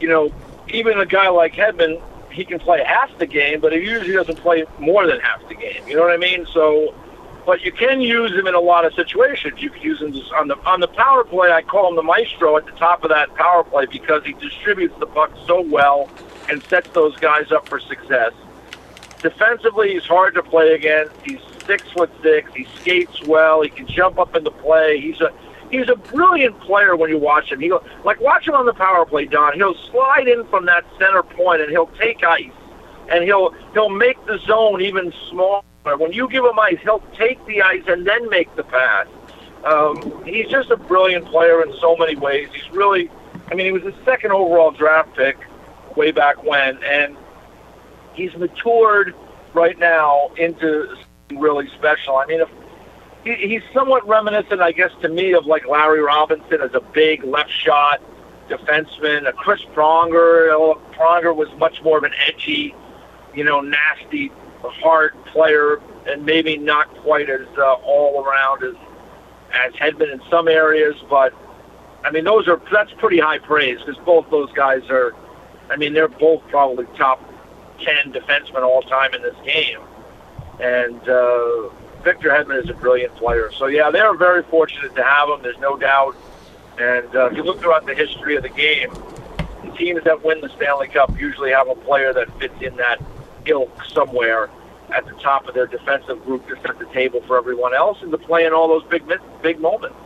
you 0.00 0.08
know, 0.08 0.32
even 0.68 0.98
a 0.98 1.06
guy 1.06 1.28
like 1.28 1.54
Hedman, 1.54 2.02
he 2.30 2.44
can 2.44 2.58
play 2.58 2.84
half 2.84 3.16
the 3.18 3.26
game, 3.26 3.60
but 3.60 3.72
he 3.72 3.78
usually 3.78 4.12
doesn't 4.12 4.38
play 4.38 4.64
more 4.78 5.06
than 5.06 5.20
half 5.20 5.46
the 5.48 5.54
game. 5.54 5.86
You 5.86 5.96
know 5.96 6.02
what 6.02 6.12
I 6.12 6.18
mean? 6.18 6.46
So 6.52 6.94
but 7.44 7.62
you 7.62 7.72
can 7.72 8.00
use 8.00 8.32
him 8.32 8.46
in 8.46 8.54
a 8.54 8.60
lot 8.60 8.84
of 8.84 8.94
situations. 8.94 9.60
You 9.60 9.70
can 9.70 9.82
use 9.82 10.00
him 10.00 10.14
on 10.34 10.48
the 10.48 10.56
on 10.64 10.80
the 10.80 10.88
power 10.88 11.24
play. 11.24 11.50
I 11.50 11.62
call 11.62 11.88
him 11.88 11.96
the 11.96 12.02
maestro 12.02 12.56
at 12.56 12.66
the 12.66 12.72
top 12.72 13.02
of 13.02 13.10
that 13.10 13.34
power 13.34 13.64
play 13.64 13.86
because 13.86 14.24
he 14.24 14.32
distributes 14.34 14.94
the 14.98 15.06
puck 15.06 15.32
so 15.46 15.60
well 15.60 16.08
and 16.48 16.62
sets 16.64 16.88
those 16.90 17.16
guys 17.16 17.50
up 17.50 17.68
for 17.68 17.80
success. 17.80 18.32
Defensively, 19.20 19.92
he's 19.92 20.04
hard 20.04 20.34
to 20.34 20.42
play 20.42 20.74
against. 20.74 21.14
He's 21.24 21.40
six 21.66 21.90
foot 21.92 22.10
six. 22.22 22.52
He 22.54 22.66
skates 22.80 23.22
well. 23.26 23.62
He 23.62 23.70
can 23.70 23.86
jump 23.86 24.18
up 24.18 24.36
into 24.36 24.50
play. 24.50 25.00
He's 25.00 25.20
a 25.20 25.32
he's 25.70 25.88
a 25.88 25.96
brilliant 25.96 26.60
player 26.60 26.94
when 26.96 27.10
you 27.10 27.18
watch 27.18 27.50
him. 27.50 27.60
He'll 27.60 27.84
like 28.04 28.20
watch 28.20 28.46
him 28.46 28.54
on 28.54 28.66
the 28.66 28.74
power 28.74 29.04
play, 29.04 29.24
Don. 29.24 29.54
He'll 29.54 29.76
slide 29.90 30.28
in 30.28 30.44
from 30.46 30.66
that 30.66 30.84
center 30.98 31.22
point 31.22 31.60
and 31.60 31.70
he'll 31.70 31.90
take 31.98 32.22
ice 32.22 32.50
and 33.10 33.24
he'll 33.24 33.54
he'll 33.72 33.88
make 33.88 34.24
the 34.26 34.38
zone 34.38 34.80
even 34.80 35.12
smaller 35.30 35.62
when 35.84 36.12
you 36.12 36.28
give 36.28 36.44
him 36.44 36.58
ice, 36.58 36.78
he'll 36.82 37.02
take 37.16 37.44
the 37.46 37.62
ice 37.62 37.82
and 37.88 38.06
then 38.06 38.28
make 38.28 38.54
the 38.56 38.64
pass. 38.64 39.06
Um, 39.64 40.24
he's 40.24 40.48
just 40.48 40.70
a 40.70 40.76
brilliant 40.76 41.26
player 41.26 41.62
in 41.62 41.72
so 41.78 41.96
many 41.96 42.16
ways. 42.16 42.48
He's 42.52 42.70
really, 42.72 43.10
I 43.50 43.54
mean, 43.54 43.66
he 43.66 43.72
was 43.72 43.82
the 43.82 43.94
second 44.04 44.32
overall 44.32 44.70
draft 44.70 45.14
pick 45.16 45.36
way 45.96 46.10
back 46.10 46.42
when, 46.42 46.82
and 46.82 47.16
he's 48.14 48.34
matured 48.36 49.14
right 49.54 49.78
now 49.78 50.30
into 50.36 50.88
something 50.88 51.40
really 51.40 51.68
special. 51.78 52.16
I 52.16 52.26
mean, 52.26 52.40
if 52.40 52.48
he, 53.24 53.34
he's 53.48 53.62
somewhat 53.72 54.06
reminiscent, 54.08 54.60
I 54.60 54.72
guess, 54.72 54.90
to 55.02 55.08
me 55.08 55.32
of 55.32 55.46
like 55.46 55.66
Larry 55.66 56.00
Robinson 56.00 56.60
as 56.60 56.74
a 56.74 56.80
big 56.80 57.24
left 57.24 57.50
shot 57.50 58.00
defenseman. 58.48 59.28
A 59.28 59.32
Chris 59.32 59.62
Pronger, 59.74 60.76
Pronger 60.92 61.34
was 61.34 61.48
much 61.58 61.82
more 61.82 61.98
of 61.98 62.04
an 62.04 62.12
edgy 62.26 62.74
you 63.34 63.44
know, 63.44 63.60
nasty, 63.60 64.30
hard 64.70 65.12
player, 65.26 65.80
and 66.06 66.24
maybe 66.24 66.56
not 66.56 66.88
quite 66.98 67.28
as 67.30 67.46
uh, 67.58 67.74
all 67.84 68.24
around 68.24 68.62
as 68.64 68.74
as 69.52 69.72
Hedman 69.74 70.12
in 70.12 70.22
some 70.30 70.48
areas, 70.48 70.96
but 71.10 71.34
I 72.04 72.10
mean, 72.10 72.24
those 72.24 72.48
are 72.48 72.60
that's 72.70 72.92
pretty 72.94 73.20
high 73.20 73.38
praise 73.38 73.78
because 73.78 73.96
both 74.04 74.28
those 74.30 74.50
guys 74.52 74.82
are. 74.90 75.14
I 75.70 75.76
mean, 75.76 75.92
they're 75.92 76.08
both 76.08 76.42
probably 76.48 76.86
top 76.96 77.22
ten 77.80 78.12
defensemen 78.12 78.62
all 78.62 78.82
time 78.82 79.14
in 79.14 79.22
this 79.22 79.36
game, 79.44 79.80
and 80.60 81.08
uh, 81.08 81.68
Victor 82.02 82.30
Hedman 82.30 82.62
is 82.62 82.70
a 82.70 82.74
brilliant 82.74 83.14
player. 83.16 83.50
So 83.52 83.66
yeah, 83.66 83.90
they're 83.90 84.14
very 84.16 84.42
fortunate 84.44 84.94
to 84.96 85.04
have 85.04 85.28
him. 85.28 85.42
There's 85.42 85.58
no 85.58 85.76
doubt. 85.76 86.16
And 86.78 87.14
uh, 87.14 87.26
if 87.26 87.36
you 87.36 87.42
look 87.42 87.60
throughout 87.60 87.86
the 87.86 87.94
history 87.94 88.34
of 88.34 88.42
the 88.42 88.48
game, 88.48 88.90
the 89.64 89.70
teams 89.76 90.02
that 90.04 90.24
win 90.24 90.40
the 90.40 90.48
Stanley 90.56 90.88
Cup 90.88 91.18
usually 91.18 91.50
have 91.50 91.68
a 91.68 91.74
player 91.74 92.12
that 92.12 92.38
fits 92.40 92.54
in 92.60 92.76
that 92.76 93.00
ilk 93.46 93.84
somewhere 93.84 94.48
at 94.94 95.06
the 95.06 95.12
top 95.14 95.48
of 95.48 95.54
their 95.54 95.66
defensive 95.66 96.22
group 96.24 96.46
to 96.48 96.56
set 96.60 96.78
the 96.78 96.86
table 96.86 97.22
for 97.26 97.36
everyone 97.36 97.74
else 97.74 97.98
and 98.02 98.10
to 98.10 98.18
play 98.18 98.44
in 98.44 98.52
all 98.52 98.68
those 98.68 98.84
big 98.84 99.02
big 99.42 99.60
moments. 99.60 99.96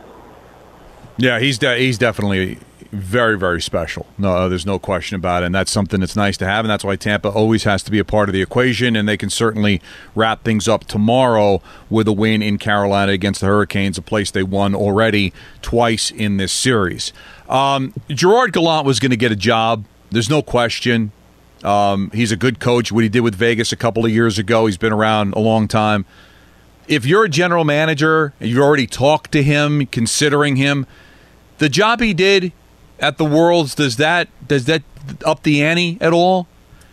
Yeah, 1.17 1.39
he's 1.39 1.57
de- 1.57 1.77
he's 1.77 1.97
definitely 1.97 2.59
very 2.91 3.37
very 3.37 3.61
special. 3.61 4.05
No, 4.17 4.47
there's 4.47 4.65
no 4.65 4.79
question 4.79 5.15
about 5.15 5.43
it, 5.43 5.47
and 5.47 5.55
that's 5.55 5.71
something 5.71 5.99
that's 5.99 6.15
nice 6.15 6.37
to 6.37 6.45
have, 6.45 6.63
and 6.63 6.69
that's 6.69 6.83
why 6.83 6.95
Tampa 6.95 7.29
always 7.29 7.63
has 7.65 7.83
to 7.83 7.91
be 7.91 7.99
a 7.99 8.05
part 8.05 8.29
of 8.29 8.33
the 8.33 8.41
equation, 8.41 8.95
and 8.95 9.09
they 9.09 9.17
can 9.17 9.29
certainly 9.29 9.81
wrap 10.15 10.43
things 10.43 10.67
up 10.67 10.85
tomorrow 10.85 11.61
with 11.89 12.07
a 12.07 12.13
win 12.13 12.41
in 12.41 12.57
Carolina 12.57 13.11
against 13.11 13.41
the 13.41 13.47
Hurricanes, 13.47 13.97
a 13.97 14.01
place 14.01 14.31
they 14.31 14.43
won 14.43 14.73
already 14.73 15.33
twice 15.61 16.11
in 16.11 16.37
this 16.37 16.53
series. 16.53 17.11
Um, 17.49 17.93
Gerard 18.09 18.53
Gallant 18.53 18.85
was 18.85 18.99
going 18.99 19.11
to 19.11 19.17
get 19.17 19.31
a 19.31 19.35
job. 19.35 19.85
There's 20.11 20.29
no 20.29 20.41
question. 20.41 21.11
Um, 21.63 22.11
he's 22.13 22.31
a 22.31 22.35
good 22.35 22.59
coach. 22.59 22.91
What 22.91 23.03
he 23.03 23.09
did 23.09 23.21
with 23.21 23.35
Vegas 23.35 23.71
a 23.71 23.75
couple 23.75 24.05
of 24.05 24.11
years 24.11 24.37
ago, 24.37 24.65
he's 24.65 24.77
been 24.77 24.93
around 24.93 25.33
a 25.33 25.39
long 25.39 25.67
time. 25.67 26.05
If 26.87 27.05
you're 27.05 27.25
a 27.25 27.29
general 27.29 27.65
manager 27.65 28.33
you've 28.39 28.63
already 28.63 28.87
talked 28.87 29.31
to 29.33 29.43
him, 29.43 29.85
considering 29.87 30.55
him, 30.55 30.85
the 31.57 31.69
job 31.69 31.99
he 31.99 32.13
did 32.13 32.53
at 32.99 33.17
the 33.17 33.25
Worlds 33.25 33.75
does 33.75 33.97
that 33.97 34.29
does 34.47 34.65
that 34.65 34.83
up 35.25 35.43
the 35.43 35.63
ante 35.63 35.97
at 35.99 36.13
all? 36.13 36.47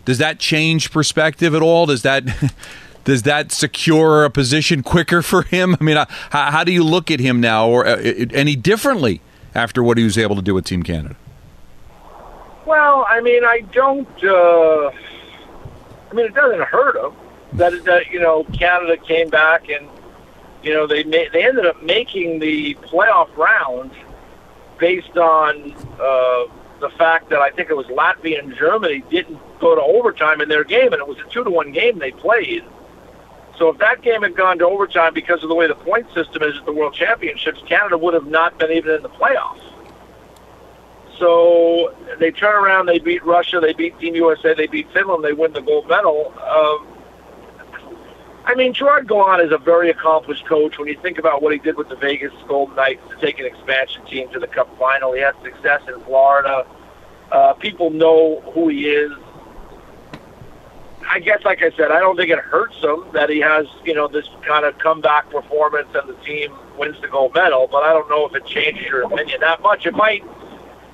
Does 0.04 0.18
that 0.18 0.38
change 0.38 0.90
perspective 0.90 1.54
at 1.54 1.62
all? 1.62 1.86
Does 1.86 2.02
that 2.02 2.24
does 3.04 3.22
that 3.22 3.52
secure 3.52 4.24
a 4.24 4.30
position 4.30 4.82
quicker 4.82 5.22
for 5.22 5.42
him? 5.42 5.76
I 5.80 5.84
mean, 5.84 5.96
how, 5.96 6.50
how 6.50 6.64
do 6.64 6.72
you 6.72 6.82
look 6.82 7.10
at 7.10 7.20
him 7.20 7.40
now, 7.40 7.68
or 7.68 7.86
uh, 7.86 7.96
any 8.32 8.56
differently 8.56 9.20
after 9.54 9.82
what 9.82 9.98
he 9.98 10.04
was 10.04 10.18
able 10.18 10.36
to 10.36 10.42
do 10.42 10.54
with 10.54 10.64
Team 10.64 10.82
Canada? 10.82 11.16
Well, 12.66 13.06
I 13.08 13.20
mean, 13.20 13.44
I 13.44 13.60
don't. 13.72 14.08
Uh, 14.24 14.88
I 14.88 16.14
mean, 16.14 16.26
it 16.26 16.34
doesn't 16.34 16.62
hurt 16.62 16.96
him 16.96 17.12
that 17.54 17.84
that 17.84 18.10
you 18.10 18.20
know 18.20 18.44
Canada 18.52 18.96
came 18.96 19.28
back 19.28 19.68
and 19.68 19.88
you 20.62 20.72
know 20.72 20.86
they 20.86 21.04
ma- 21.04 21.30
they 21.32 21.44
ended 21.44 21.66
up 21.66 21.82
making 21.82 22.38
the 22.38 22.74
playoff 22.82 23.34
round 23.36 23.90
based 24.78 25.16
on 25.16 25.72
uh, 26.00 26.44
the 26.80 26.90
fact 26.98 27.30
that 27.30 27.40
I 27.40 27.50
think 27.50 27.70
it 27.70 27.76
was 27.76 27.86
Latvia 27.86 28.38
and 28.38 28.54
Germany 28.56 29.04
didn't 29.10 29.38
go 29.60 29.74
to 29.74 29.82
overtime 29.82 30.40
in 30.40 30.48
their 30.48 30.64
game, 30.64 30.92
and 30.92 31.00
it 31.00 31.06
was 31.06 31.18
a 31.18 31.30
two 31.30 31.44
to 31.44 31.50
one 31.50 31.72
game 31.72 31.98
they 31.98 32.10
played. 32.12 32.64
So 33.58 33.68
if 33.68 33.78
that 33.78 34.02
game 34.02 34.22
had 34.22 34.36
gone 34.36 34.58
to 34.58 34.66
overtime 34.66 35.14
because 35.14 35.42
of 35.42 35.48
the 35.48 35.54
way 35.54 35.68
the 35.68 35.76
point 35.76 36.06
system 36.12 36.42
is 36.42 36.56
at 36.58 36.66
the 36.66 36.72
World 36.72 36.94
Championships, 36.94 37.62
Canada 37.66 37.96
would 37.96 38.14
have 38.14 38.26
not 38.26 38.58
been 38.58 38.72
even 38.72 38.96
in 38.96 39.02
the 39.02 39.08
playoffs. 39.10 39.63
So 41.18 41.94
they 42.18 42.30
turn 42.30 42.54
around, 42.54 42.86
they 42.86 42.98
beat 42.98 43.24
Russia, 43.24 43.60
they 43.60 43.72
beat 43.72 43.98
Team 43.98 44.14
USA, 44.16 44.54
they 44.54 44.66
beat 44.66 44.90
Finland, 44.92 45.24
they 45.24 45.32
win 45.32 45.52
the 45.52 45.60
gold 45.60 45.88
medal. 45.88 46.32
Um, 46.38 46.94
I 48.46 48.54
mean, 48.54 48.74
Gerard 48.74 49.08
Gallant 49.08 49.42
is 49.42 49.52
a 49.52 49.58
very 49.58 49.90
accomplished 49.90 50.44
coach. 50.46 50.78
When 50.78 50.86
you 50.86 50.98
think 51.00 51.18
about 51.18 51.40
what 51.40 51.52
he 51.52 51.58
did 51.58 51.76
with 51.76 51.88
the 51.88 51.96
Vegas 51.96 52.32
Golden 52.46 52.76
Knights 52.76 53.02
to 53.08 53.16
take 53.24 53.38
an 53.38 53.46
expansion 53.46 54.04
team 54.04 54.28
to 54.32 54.38
the 54.38 54.46
Cup 54.46 54.76
final, 54.78 55.12
he 55.12 55.20
had 55.20 55.34
success 55.42 55.80
in 55.88 55.98
Florida. 56.04 56.66
Uh, 57.32 57.54
people 57.54 57.90
know 57.90 58.42
who 58.52 58.68
he 58.68 58.88
is. 58.88 59.12
I 61.10 61.20
guess, 61.20 61.42
like 61.44 61.62
I 61.62 61.70
said, 61.70 61.90
I 61.90 62.00
don't 62.00 62.16
think 62.16 62.30
it 62.30 62.38
hurts 62.38 62.76
him 62.76 63.04
that 63.12 63.30
he 63.30 63.40
has, 63.40 63.66
you 63.84 63.94
know, 63.94 64.08
this 64.08 64.28
kind 64.46 64.64
of 64.64 64.78
comeback 64.78 65.30
performance 65.30 65.88
and 65.94 66.08
the 66.08 66.14
team 66.24 66.52
wins 66.78 67.00
the 67.00 67.08
gold 67.08 67.34
medal. 67.34 67.68
But 67.70 67.82
I 67.84 67.92
don't 67.92 68.08
know 68.10 68.26
if 68.26 68.34
it 68.34 68.46
changes 68.46 68.84
your 68.84 69.02
opinion 69.02 69.40
that 69.40 69.62
much. 69.62 69.86
It 69.86 69.94
might 69.94 70.22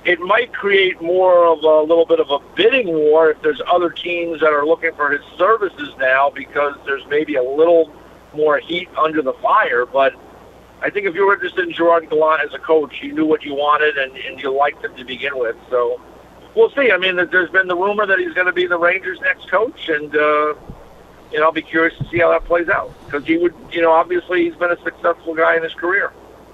it 0.03 0.19
might 0.19 0.53
create 0.53 1.01
more 1.01 1.45
of 1.45 1.63
a 1.63 1.81
little 1.81 2.05
bit 2.05 2.19
of 2.19 2.29
a 2.31 2.39
bidding 2.55 2.87
war 2.87 3.31
if 3.31 3.41
there's 3.41 3.61
other 3.71 3.89
teams 3.89 4.39
that 4.39 4.51
are 4.51 4.65
looking 4.65 4.93
for 4.95 5.11
his 5.11 5.21
services 5.37 5.89
now 5.99 6.29
because 6.29 6.75
there's 6.85 7.05
maybe 7.07 7.35
a 7.35 7.43
little 7.43 7.91
more 8.33 8.57
heat 8.57 8.89
under 8.97 9.21
the 9.21 9.33
fire. 9.33 9.85
But 9.85 10.13
I 10.81 10.89
think 10.89 11.05
if 11.05 11.13
you 11.13 11.27
were 11.27 11.35
interested 11.35 11.67
in 11.67 11.73
Gerard 11.73 12.09
Gallant 12.09 12.43
as 12.43 12.53
a 12.53 12.59
coach, 12.59 13.01
you 13.03 13.13
knew 13.13 13.25
what 13.25 13.43
you 13.43 13.53
wanted 13.53 13.97
and, 13.97 14.17
and 14.17 14.39
you 14.39 14.51
liked 14.51 14.83
him 14.83 14.95
to 14.95 15.05
begin 15.05 15.37
with. 15.37 15.55
So 15.69 16.01
we'll 16.55 16.71
see. 16.71 16.91
I 16.91 16.97
mean, 16.97 17.17
there's 17.17 17.51
been 17.51 17.67
the 17.67 17.75
rumor 17.75 18.07
that 18.07 18.17
he's 18.17 18.33
going 18.33 18.47
to 18.47 18.53
be 18.53 18.65
the 18.65 18.79
Rangers' 18.79 19.19
next 19.21 19.49
coach, 19.51 19.87
and 19.87 20.15
uh, 20.15 20.55
you 21.31 21.39
know, 21.39 21.43
I'll 21.43 21.51
be 21.51 21.61
curious 21.61 21.95
to 21.99 22.07
see 22.09 22.19
how 22.19 22.31
that 22.31 22.45
plays 22.45 22.69
out 22.69 22.91
because 23.05 23.25
he 23.25 23.37
would, 23.37 23.53
you 23.71 23.81
know, 23.81 23.91
obviously 23.91 24.45
he's 24.45 24.55
been 24.55 24.71
a 24.71 24.81
successful 24.81 25.35
guy 25.35 25.57
in 25.57 25.63
his 25.63 25.73
career. 25.75 26.11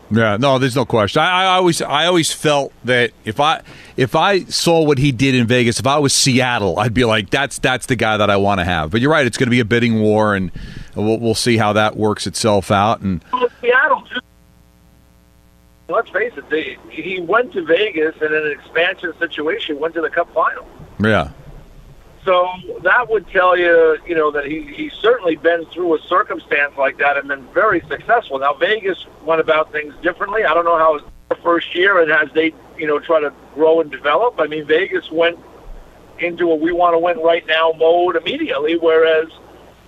Yeah, 0.10 0.38
no, 0.38 0.58
there's 0.58 0.76
no 0.76 0.86
question. 0.86 1.22
I, 1.22 1.44
I, 1.44 1.46
always, 1.56 1.82
I 1.82 2.06
always 2.06 2.32
felt 2.32 2.72
that 2.86 3.12
if 3.26 3.40
I, 3.40 3.62
if 3.98 4.16
I 4.16 4.46
saw 4.46 4.84
what 4.84 4.98
he 4.98 5.12
did 5.12 5.36
in 5.36 5.48
Vegas, 5.48 5.80
if 5.80 5.88
I 5.88 5.98
was 5.98 6.14
Seattle, 6.14 6.80
I'd 6.80 6.94
be 6.94 7.04
like, 7.04 7.30
that's 7.30 7.60
that's 7.60 7.88
the 7.88 7.96
guy 7.96 8.16
that 8.18 8.30
I 8.30 8.38
want 8.38 8.60
to 8.60 8.66
have. 8.66 8.92
But 8.92 9.02
you're 9.02 9.12
right; 9.12 9.26
it's 9.26 9.38
going 9.38 9.48
to 9.48 9.52
be 9.52 9.60
a 9.60 9.66
bidding 9.66 10.00
war, 10.00 10.34
and 10.34 10.52
we'll, 10.96 11.20
we'll 11.20 11.36
see 11.36 11.58
how 11.58 11.74
that 11.74 11.98
works 11.98 12.26
itself 12.26 12.72
out. 12.72 13.02
And 13.02 13.24
well, 13.34 13.50
Seattle, 13.60 14.02
too. 14.04 14.20
let's 15.90 16.10
face 16.10 16.34
it, 16.38 16.50
they, 16.50 16.78
he 16.90 17.20
went 17.20 17.52
to 17.54 17.66
Vegas 17.66 18.16
in 18.22 18.34
an 18.34 18.52
expansion 18.52 19.14
situation, 19.20 19.78
went 19.80 19.94
to 19.96 20.02
the 20.02 20.10
Cup 20.10 20.34
final. 20.34 20.66
Yeah. 21.04 21.32
So 22.28 22.50
that 22.82 23.10
would 23.10 23.26
tell 23.30 23.58
you, 23.58 23.98
you 24.06 24.14
know, 24.14 24.32
that 24.32 24.46
he, 24.46 24.62
he's 24.64 24.92
certainly 24.92 25.38
been 25.38 25.66
through 25.68 25.96
a 25.96 26.02
circumstance 26.10 26.74
like 26.78 26.98
that 26.98 27.16
and 27.16 27.30
been 27.30 27.48
very 27.54 27.80
successful. 27.88 28.38
Now, 28.38 28.54
Vegas 28.54 29.06
went 29.24 29.40
about 29.40 29.72
things 29.72 29.94
differently. 30.02 30.44
I 30.44 30.54
don't 30.54 30.66
know 30.66 30.78
how 30.78 31.00
the 31.30 31.36
first 31.36 31.74
year 31.74 32.02
and 32.02 32.12
as 32.12 32.30
they, 32.34 32.54
you 32.78 32.86
know, 32.86 33.00
try 33.00 33.22
to 33.22 33.32
grow 33.56 33.80
and 33.80 33.90
develop. 33.90 34.42
I 34.42 34.48
mean, 34.48 34.66
Vegas 34.66 35.10
went 35.10 35.40
into 36.20 36.52
a 36.52 36.56
we 36.56 36.74
want 36.74 36.96
to 36.96 37.00
win 37.00 37.18
right 37.20 37.48
now 37.48 37.72
mode 37.80 38.18
immediately, 38.18 38.76
whereas 38.76 39.30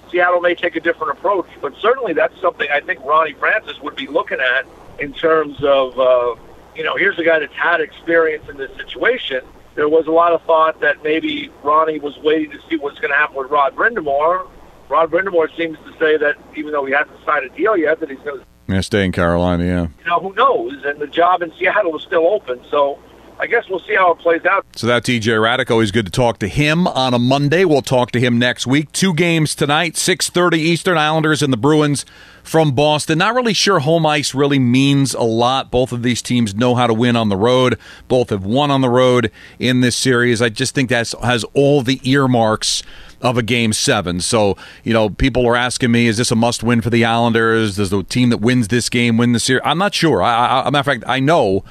Seattle 0.09 0.39
may 0.39 0.55
take 0.55 0.77
a 0.77 0.79
different 0.79 1.17
approach. 1.17 1.49
But 1.59 1.75
certainly 1.81 2.13
that's 2.13 2.39
something 2.39 2.69
I 2.71 2.79
think 2.79 3.03
Ronnie 3.03 3.33
Francis 3.33 3.81
would 3.81 3.97
be 3.97 4.07
looking 4.07 4.39
at 4.39 4.65
in 4.97 5.11
terms 5.11 5.61
of, 5.61 5.99
uh, 5.99 6.35
you 6.73 6.85
know, 6.85 6.95
here's 6.95 7.19
a 7.19 7.23
guy 7.25 7.39
that's 7.39 7.53
had 7.53 7.81
experience 7.81 8.47
in 8.47 8.55
this 8.55 8.73
situation– 8.77 9.41
there 9.75 9.89
was 9.89 10.07
a 10.07 10.11
lot 10.11 10.33
of 10.33 10.41
thought 10.43 10.79
that 10.81 11.03
maybe 11.03 11.51
Ronnie 11.63 11.99
was 11.99 12.17
waiting 12.19 12.51
to 12.51 12.59
see 12.69 12.77
what's 12.77 12.99
going 12.99 13.11
to 13.11 13.17
happen 13.17 13.37
with 13.37 13.49
Rod 13.49 13.75
Brind'Amour. 13.75 14.47
Rod 14.89 15.11
Brind'Amour 15.11 15.55
seems 15.55 15.77
to 15.79 15.91
say 15.99 16.17
that 16.17 16.35
even 16.55 16.71
though 16.71 16.85
he 16.85 16.93
hasn't 16.93 17.17
signed 17.25 17.45
a 17.45 17.49
deal 17.55 17.77
yet, 17.77 17.99
that 17.99 18.09
he's 18.09 18.19
going 18.19 18.39
to 18.39 18.45
yeah, 18.67 18.81
stay 18.81 19.03
in 19.03 19.11
Carolina. 19.11 19.65
Yeah, 19.65 19.87
you 19.99 20.05
know 20.05 20.19
who 20.19 20.33
knows? 20.33 20.83
And 20.85 20.99
the 20.99 21.07
job 21.07 21.41
in 21.41 21.51
Seattle 21.57 21.97
is 21.97 22.03
still 22.03 22.27
open, 22.27 22.61
so 22.69 22.99
I 23.41 23.47
guess 23.47 23.63
we'll 23.69 23.79
see 23.79 23.95
how 23.95 24.11
it 24.11 24.19
plays 24.19 24.45
out. 24.45 24.65
So 24.75 24.85
that's 24.85 25.07
EJ 25.07 25.21
Hradek. 25.21 25.71
Always 25.71 25.91
good 25.91 26.05
to 26.05 26.11
talk 26.11 26.39
to 26.39 26.47
him 26.49 26.87
on 26.87 27.13
a 27.13 27.19
Monday. 27.19 27.63
We'll 27.63 27.81
talk 27.81 28.11
to 28.11 28.19
him 28.19 28.37
next 28.37 28.67
week. 28.67 28.91
Two 28.91 29.13
games 29.13 29.55
tonight, 29.55 29.93
6.30 29.93 30.55
Eastern 30.55 30.97
Islanders 30.97 31.41
and 31.41 31.53
the 31.53 31.57
Bruins 31.57 32.05
from 32.43 32.73
Boston. 32.73 33.19
Not 33.19 33.35
really 33.35 33.53
sure 33.53 33.79
home 33.79 34.05
ice 34.05 34.35
really 34.35 34.59
means 34.59 35.13
a 35.13 35.21
lot. 35.21 35.71
Both 35.71 35.93
of 35.93 36.03
these 36.03 36.21
teams 36.21 36.53
know 36.53 36.75
how 36.75 36.85
to 36.85 36.93
win 36.93 37.15
on 37.15 37.29
the 37.29 37.37
road. 37.37 37.79
Both 38.09 38.29
have 38.31 38.43
won 38.43 38.71
on 38.71 38.81
the 38.81 38.89
road 38.89 39.31
in 39.57 39.79
this 39.79 39.95
series. 39.95 40.41
I 40.41 40.49
just 40.49 40.75
think 40.75 40.89
that 40.89 41.09
has 41.23 41.45
all 41.53 41.81
the 41.81 42.01
earmarks 42.03 42.83
of 43.21 43.37
a 43.37 43.43
game 43.43 43.71
seven. 43.71 44.19
So, 44.19 44.57
you 44.83 44.91
know, 44.91 45.09
people 45.09 45.47
are 45.47 45.55
asking 45.55 45.91
me, 45.91 46.07
is 46.07 46.17
this 46.17 46.31
a 46.31 46.35
must 46.35 46.61
win 46.61 46.81
for 46.81 46.89
the 46.89 47.05
Islanders? 47.05 47.77
Does 47.77 47.89
the 47.89 48.03
team 48.03 48.31
that 48.31 48.39
wins 48.39 48.67
this 48.67 48.89
game 48.89 49.15
win 49.15 49.31
the 49.31 49.39
series? 49.39 49.61
I'm 49.63 49.77
not 49.77 49.93
sure. 49.93 50.21
I, 50.21 50.63
I, 50.65 50.69
matter 50.69 50.79
of 50.79 50.85
fact, 50.85 51.03
I 51.07 51.21
know 51.21 51.63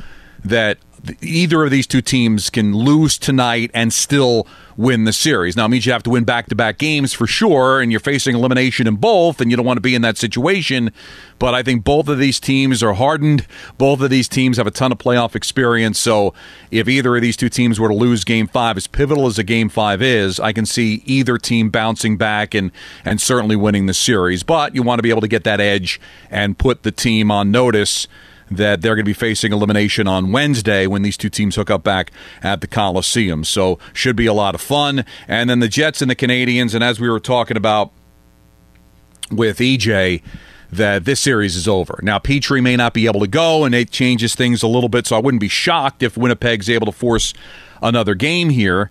that 0.44 0.78
either 1.20 1.64
of 1.64 1.70
these 1.70 1.86
two 1.86 2.00
teams 2.00 2.50
can 2.50 2.74
lose 2.74 3.18
tonight 3.18 3.70
and 3.74 3.92
still 3.92 4.46
win 4.76 5.04
the 5.04 5.12
series. 5.12 5.56
Now, 5.56 5.64
it 5.64 5.68
means 5.70 5.86
you 5.86 5.92
have 5.92 6.04
to 6.04 6.10
win 6.10 6.22
back 6.22 6.46
to 6.46 6.54
back 6.54 6.78
games 6.78 7.12
for 7.12 7.26
sure, 7.26 7.80
and 7.80 7.90
you're 7.90 8.00
facing 8.00 8.36
elimination 8.36 8.86
in 8.86 8.94
both, 8.94 9.40
and 9.40 9.50
you 9.50 9.56
don't 9.56 9.66
want 9.66 9.76
to 9.76 9.82
be 9.82 9.96
in 9.96 10.02
that 10.02 10.16
situation. 10.16 10.92
But 11.40 11.52
I 11.52 11.64
think 11.64 11.82
both 11.82 12.08
of 12.08 12.18
these 12.18 12.38
teams 12.38 12.80
are 12.82 12.94
hardened. 12.94 13.44
Both 13.76 14.00
of 14.00 14.10
these 14.10 14.28
teams 14.28 14.56
have 14.56 14.68
a 14.68 14.70
ton 14.70 14.92
of 14.92 14.98
playoff 14.98 15.34
experience. 15.34 15.98
So 15.98 16.32
if 16.70 16.88
either 16.88 17.16
of 17.16 17.22
these 17.22 17.36
two 17.36 17.48
teams 17.48 17.80
were 17.80 17.88
to 17.88 17.94
lose 17.94 18.22
game 18.22 18.46
five, 18.46 18.76
as 18.76 18.86
pivotal 18.86 19.26
as 19.26 19.38
a 19.38 19.44
game 19.44 19.68
five 19.68 20.00
is, 20.00 20.38
I 20.38 20.52
can 20.52 20.64
see 20.64 21.02
either 21.06 21.38
team 21.38 21.70
bouncing 21.70 22.16
back 22.16 22.54
and, 22.54 22.70
and 23.04 23.20
certainly 23.20 23.56
winning 23.56 23.86
the 23.86 23.94
series. 23.94 24.44
But 24.44 24.76
you 24.76 24.84
want 24.84 25.00
to 25.00 25.02
be 25.02 25.10
able 25.10 25.22
to 25.22 25.28
get 25.28 25.42
that 25.44 25.60
edge 25.60 26.00
and 26.30 26.56
put 26.56 26.84
the 26.84 26.92
team 26.92 27.32
on 27.32 27.50
notice 27.50 28.06
that 28.50 28.80
they're 28.80 28.94
going 28.94 29.04
to 29.04 29.08
be 29.08 29.12
facing 29.12 29.52
elimination 29.52 30.06
on 30.08 30.32
Wednesday 30.32 30.86
when 30.86 31.02
these 31.02 31.16
two 31.16 31.28
teams 31.28 31.56
hook 31.56 31.70
up 31.70 31.82
back 31.82 32.10
at 32.42 32.60
the 32.60 32.66
Coliseum. 32.66 33.44
So 33.44 33.78
should 33.92 34.16
be 34.16 34.26
a 34.26 34.32
lot 34.32 34.54
of 34.54 34.60
fun. 34.60 35.04
And 35.26 35.48
then 35.50 35.60
the 35.60 35.68
Jets 35.68 36.02
and 36.02 36.10
the 36.10 36.14
Canadians. 36.14 36.74
and 36.74 36.82
as 36.82 37.00
we 37.00 37.08
were 37.08 37.20
talking 37.20 37.56
about 37.56 37.92
with 39.30 39.58
EJ, 39.58 40.22
that 40.70 41.04
this 41.04 41.20
series 41.20 41.56
is 41.56 41.66
over. 41.66 41.98
Now, 42.02 42.18
Petry 42.18 42.62
may 42.62 42.76
not 42.76 42.92
be 42.92 43.06
able 43.06 43.20
to 43.20 43.26
go, 43.26 43.64
and 43.64 43.74
it 43.74 43.90
changes 43.90 44.34
things 44.34 44.62
a 44.62 44.68
little 44.68 44.88
bit, 44.88 45.06
so 45.06 45.16
I 45.16 45.18
wouldn't 45.18 45.40
be 45.40 45.48
shocked 45.48 46.02
if 46.02 46.16
Winnipeg's 46.16 46.68
able 46.68 46.86
to 46.86 46.92
force 46.92 47.32
another 47.82 48.14
game 48.14 48.50
here. 48.50 48.90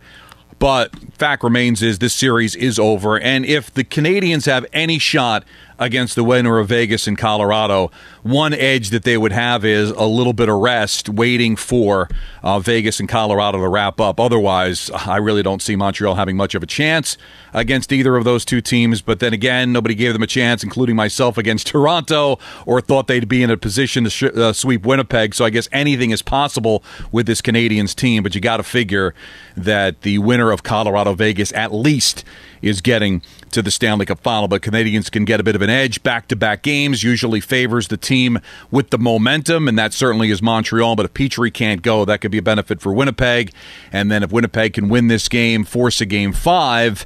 But 0.59 0.95
fact 1.13 1.43
remains 1.43 1.83
is 1.83 1.99
this 1.99 2.15
series 2.15 2.55
is 2.55 2.79
over, 2.79 3.19
and 3.19 3.45
if 3.45 3.71
the 3.71 3.83
Canadians 3.83 4.45
have 4.45 4.65
any 4.73 4.97
shot 4.97 5.43
against 5.79 6.15
the 6.15 6.23
winner 6.23 6.57
of 6.57 6.69
Vegas 6.69 7.07
and 7.07 7.17
Colorado. 7.17 7.91
One 8.23 8.53
edge 8.53 8.89
that 8.89 9.03
they 9.03 9.17
would 9.17 9.31
have 9.31 9.63
is 9.63 9.91
a 9.91 10.05
little 10.05 10.33
bit 10.33 10.49
of 10.49 10.57
rest, 10.57 11.09
waiting 11.09 11.55
for 11.55 12.09
uh, 12.43 12.59
Vegas 12.59 12.99
and 12.99 13.07
Colorado 13.07 13.59
to 13.59 13.67
wrap 13.67 13.99
up. 14.01 14.19
Otherwise, 14.19 14.89
I 14.91 15.17
really 15.17 15.43
don't 15.43 15.61
see 15.61 15.75
Montreal 15.75 16.15
having 16.15 16.35
much 16.35 16.55
of 16.55 16.63
a 16.63 16.65
chance 16.65 17.17
against 17.53 17.91
either 17.91 18.15
of 18.15 18.23
those 18.23 18.43
two 18.43 18.61
teams. 18.61 19.01
But 19.01 19.19
then 19.19 19.33
again, 19.33 19.71
nobody 19.71 19.95
gave 19.95 20.13
them 20.13 20.23
a 20.23 20.27
chance, 20.27 20.63
including 20.63 20.95
myself, 20.95 21.37
against 21.37 21.67
Toronto, 21.77 22.39
or 22.65 22.81
thought 22.81 23.07
they'd 23.07 23.27
be 23.27 23.43
in 23.43 23.49
a 23.49 23.57
position 23.57 24.03
to 24.03 24.09
sh- 24.09 24.23
uh, 24.23 24.53
sweep 24.53 24.85
Winnipeg. 24.85 25.35
So 25.35 25.45
I 25.45 25.49
guess 25.49 25.69
anything 25.71 26.11
is 26.11 26.21
possible 26.21 26.83
with 27.11 27.27
this 27.27 27.41
Canadiens 27.41 27.95
team. 27.95 28.23
But 28.23 28.35
you 28.35 28.41
got 28.41 28.57
to 28.57 28.63
figure 28.63 29.13
that 29.55 30.01
the 30.01 30.17
winner 30.19 30.51
of 30.51 30.63
Colorado 30.63 31.13
Vegas 31.13 31.53
at 31.53 31.73
least 31.73 32.23
is 32.61 32.81
getting 32.81 33.21
to 33.51 33.61
the 33.61 33.71
Stanley 33.71 34.05
Cup 34.05 34.19
final. 34.19 34.47
But 34.47 34.61
Canadians 34.61 35.09
can 35.09 35.25
get 35.25 35.39
a 35.39 35.43
bit 35.43 35.55
of 35.55 35.61
an 35.61 35.69
edge. 35.69 36.03
Back 36.03 36.27
to 36.29 36.35
back 36.35 36.63
games 36.63 37.03
usually 37.03 37.39
favors 37.39 37.87
the 37.87 37.97
team 37.97 38.39
with 38.71 38.89
the 38.89 38.97
momentum, 38.97 39.67
and 39.67 39.77
that 39.77 39.93
certainly 39.93 40.29
is 40.29 40.41
Montreal. 40.41 40.95
But 40.95 41.05
if 41.05 41.13
Petry 41.13 41.53
can't 41.53 41.81
go, 41.81 42.05
that 42.05 42.21
could 42.21 42.31
be 42.31 42.37
a 42.37 42.43
benefit 42.43 42.81
for 42.81 42.93
Winnipeg. 42.93 43.51
And 43.91 44.11
then 44.11 44.23
if 44.23 44.31
Winnipeg 44.31 44.73
can 44.73 44.89
win 44.89 45.07
this 45.07 45.27
game, 45.27 45.63
force 45.63 46.01
a 46.01 46.05
game 46.05 46.33
five. 46.33 47.05